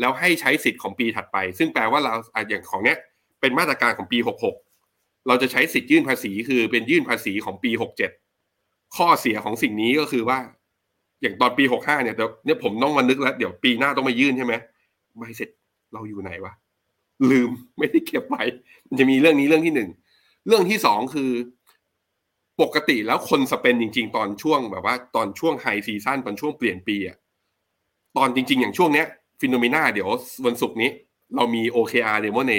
[0.00, 2.14] แล้วให้ใช้สิทธิ์ของปีถัดไป ซึ่งแปลว่าเรา
[2.50, 2.98] อย่างของเนี้ย
[3.40, 4.71] เป็นมาตรการของปี 66
[5.28, 8.10] เราจะใช้สิทธิ์ยื่นภาษีคือเป็นยื่นภาษีของปีหกเจ็ด
[8.96, 10.38] ข้อเสียของสิ่งนี้ก็คือว่า
[11.22, 14.54] อย่างตอนปีหกห้าเนี่ยเดี๋ยวเนี่ยผมต้องมานึกแล้ว เดี๋ยวปีหน้าต้องมายื่นใช่ไหม
[15.18, 15.50] ใบเสร็จ
[15.92, 16.52] เราอยู่ไหนวะ
[17.30, 18.42] ลืมไม่ได้เก็บไว้
[18.88, 19.90] มันจะมีเรื่องนี้เรื่องที่หนึ่ง
[20.46, 21.30] เรื่องที่สองคือ
[22.62, 27.16] ปกติแล้วคน spend จริง ๆ ตอนช่วงแบบว่า ตอนช่วง high season ตอนช่วงเปลี่ยนปีอะ
[28.16, 29.06] ตอนจริง ๆ อย่างช่วงเนี้ย
[29.40, 30.08] FINNOMENA เดี๋ยว
[30.46, 30.90] วันศุกร์นี้
[31.36, 32.52] เรามี OKR demo day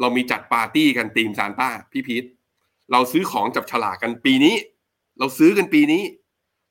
[0.00, 2.24] เรามีจัดปาร์ตี้กันธีมซานต้าพี่พีท
[2.92, 4.54] เราซื้อของจับฉลากกันปีนี้
[5.18, 6.02] เราซื้อกันปีนี้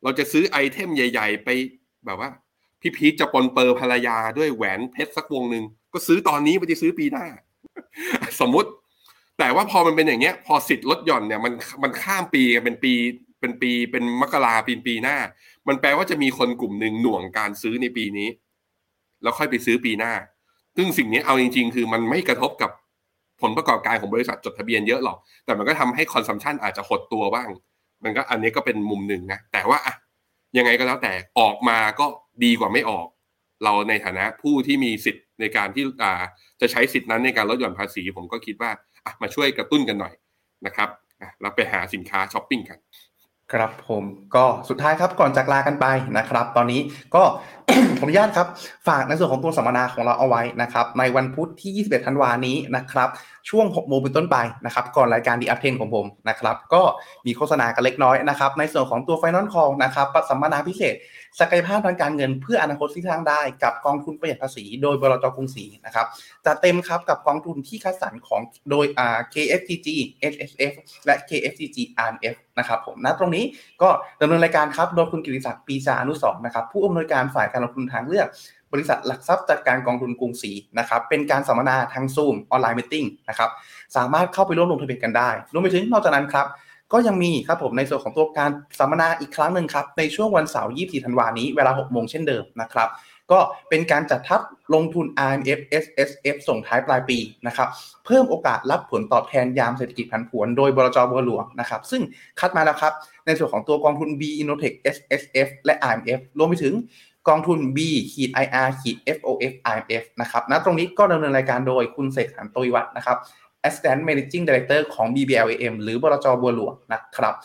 [0.04, 1.50] เราจะซื้อ item ใหญ่ ๆ ไป
[2.06, 2.30] แบบว่า
[2.82, 5.64] พี่พีทจะปรนเปรอภรรยาด้วยแหวนเพชรสักวงหนึ่ง
[5.94, 7.26] ก็ซื้อตอนนี้ไม่ได้ซื้อปีหน้า
[8.40, 8.70] สมมุติ
[9.40, 11.54] แต่ว่าพอมันเป็นอย่างเงี้ย พอสิทธิ์ลดหย่อนเนี่ยมัน
[11.84, 12.94] มันข้ามปีกันเป็นปี
[13.40, 15.18] เป็นปีเป็นมกราปีปีหน้า
[15.68, 18.30] มันแปลว่าจะมีคนกลุ่มหนึ่งหน่วงการซื้อในปีนี้
[19.22, 20.14] แล้วค่อยไปซื้อปีหน้า
[20.78, 22.72] ซึ่งสิ่งนี้เอาจริง ๆ คือมันไม่กระทบกับ
[23.42, 27.50] ผลประกอบการของบริษัทจดทะเบียนเยอะหรอก แต่มันก็ทำให้ consumption อาจจะหดตัวบ้าง
[28.04, 29.94] มันก็อันนี้ก็เป็นมุมหนึ่งนะ แต่ว่าอะ
[30.58, 32.06] ยังไงก็แล้วแต่ออกมาก็
[32.44, 33.08] ดีกว่าไม่ออก
[33.64, 36.22] เราในฐานะผู้ที่มีสิทธิ์ในการที่อ่า
[36.62, 38.72] จะใช้สิทธินั้นในการลดหย่อนภาษี ผมก็คิดว่า
[39.06, 40.14] อะมาช่วยกระตุ้นกันหน่อย
[40.66, 40.90] นะครับ
[41.22, 42.78] อะเราไปหาสินค้าช้อปปิ้งกัน
[43.54, 44.04] ครับผม
[44.36, 45.86] ก็สุดท้ายครับก่อนจากลากันไป
[46.18, 46.82] นะครับ ตอนนี้
[47.16, 47.24] ก็
[48.00, 48.48] ขออนุญาตครับ
[48.88, 53.10] ฝากในส่วนของตัวสัมมนาของเราเอาไว้นะครับ ในวันพุธที่ 21 ธันวานี้นะครับ
[53.50, 56.82] ช่วง 6 โมงเป็นต้นไปนะครับ ก่อนรายการ The Uptrend ของผมนะครับ ก็
[57.26, 60.96] มีโฆษณากันเล็กน้อยนะครับ ในส่วนของตัว final call นะครับสัมมนาพิเศษ
[61.40, 66.06] ศักยภาพทางการเงินเพื่ออนาคตที่สร้างได้กับกองทุนประหยัดภาษี โดยบลจกรุงศรีนะครับ
[66.46, 69.88] จัดเต็มครับกับกองทุนที่คัดสรรของโดยอ่า KFTG
[70.32, 70.74] SSF
[71.06, 73.44] และ KFTG RMF นะครับผมณตรงนี้
[73.82, 73.90] ก็
[74.22, 78.28] ดำเนินรายการครับโดยคุณกิติศักดิ์ปีชาอนุสรนะครับผู้อำนวยการฝ่ายการลงทุนทางเลือก
[78.74, 82.96] บริษัทหลักทรัพย์จัดการกองทุนกรุงศรีนะครับเป็นการสัมมนาทางซูมออนไลน์มิ팅
[83.30, 83.50] นะครับ
[83.96, 86.48] สามารถเข้าไปร่วมลงทะเบียนกันได้รวมไปถึงนอกจากนั้นครับ
[86.94, 92.90] ก็ยังมีครับผมในส่วนของตัวการสัมมนาอีกครั้งหนึ่งครับ ในช่วงวันเสาร์24ธันวานี้เวลา 6 โมงเช่นเดิมนะครับ
[93.32, 94.42] ก็เป็นการจัดทับ
[94.74, 97.18] ลงทุน IMF SSF ส่งท้ายปลายปี
[97.48, 97.70] นะครับ
[98.06, 102.02] เพิ่มโอกาสรับผลตอบแทนยามเศรษฐกิจผันผวนโดยบลจบัวหลวงนะครับ ซึ่ง
[102.40, 102.94] คัดมาแล้วครับ
[103.26, 106.74] ในส่วนของตัวกองทุน B Innotech SSF และ IMF รวมไปถึง
[107.30, 107.78] กองทุน B
[108.14, 113.18] ขีด IR ขีด FOF IMF นะครับณตรงนี้ก็ดำเนินรายการโดยคุณเสกสรรตวิวัฒนะครับ
[113.66, 117.36] Assistant Managing Director ของ BBLAM หรือบลจบัวหลวงนะครับ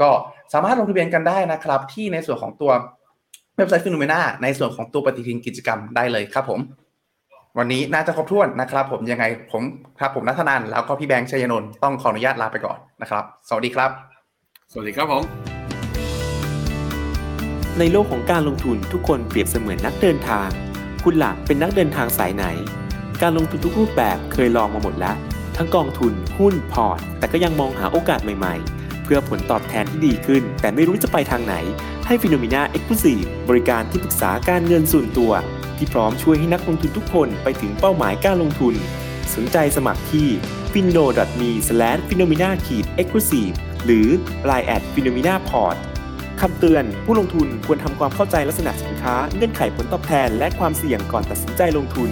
[0.00, 0.10] ก็
[0.52, 2.72] สามารถลงทะเบียนกันได้นะครับ ที่ในส่วนของตัว
[3.56, 6.60] เว็บไซต์ฟิโนเมนาในส่วนของตัวปฏิทินกิจกรรมได้เลยครับผม
[7.58, 9.62] วันนี้น่าจะครบถ้วนนะครับ ผมยังไงผม
[9.98, 13.90] ครับผมนัทนันแล้วก็พี่แบงค์ชัยนนท์ต้องขออนุญาตลาไปก่อนนะครับ สวัสดีครับ
[14.72, 15.22] สวัสดีครับผม
[17.78, 20.48] ในโลกของการลงทุนทุกคนเปรียบเสมือนนักเดินทาง
[21.04, 22.44] คุณล่ะเป็นนักเดินทางสายไหน
[23.22, 25.16] การลงทุนทุกรูปแบบเคยลองมาหมดแล้ว
[25.56, 31.54] ทั้งกองทุนหุ้นพอร์ต แต่ก็ยังมองหาโอกาสใหม่ๆ เพื่อผลตอบแทนที่ดีขึ้น แต่ไม่รู้จะไปทางไหน
[32.06, 35.32] ให้ Finnomena Exclusive บริการที่ปรึกษาการเงินส่วนตัว
[35.76, 38.74] ที่พร้อมช่วยให้นักลงทุนทุกคนไปถึงเป้าหมายการลงทุน
[39.34, 40.28] สนใจสมัครที่
[40.72, 41.04] f i n o
[41.40, 41.50] m e
[42.08, 42.54] f i n o m i n a e
[43.04, 43.54] x c l u s i v e
[43.84, 44.06] หรือ
[44.48, 45.76] line at f i n o m i n a p o r t
[46.40, 52.10] คำเตือนผู้ลงทุนควรทำความเข้าใจลักษณะสินค้า เงื่อนไขผลตอบแทน และความเสี่ยงก่อนตัดสินใจลงทุน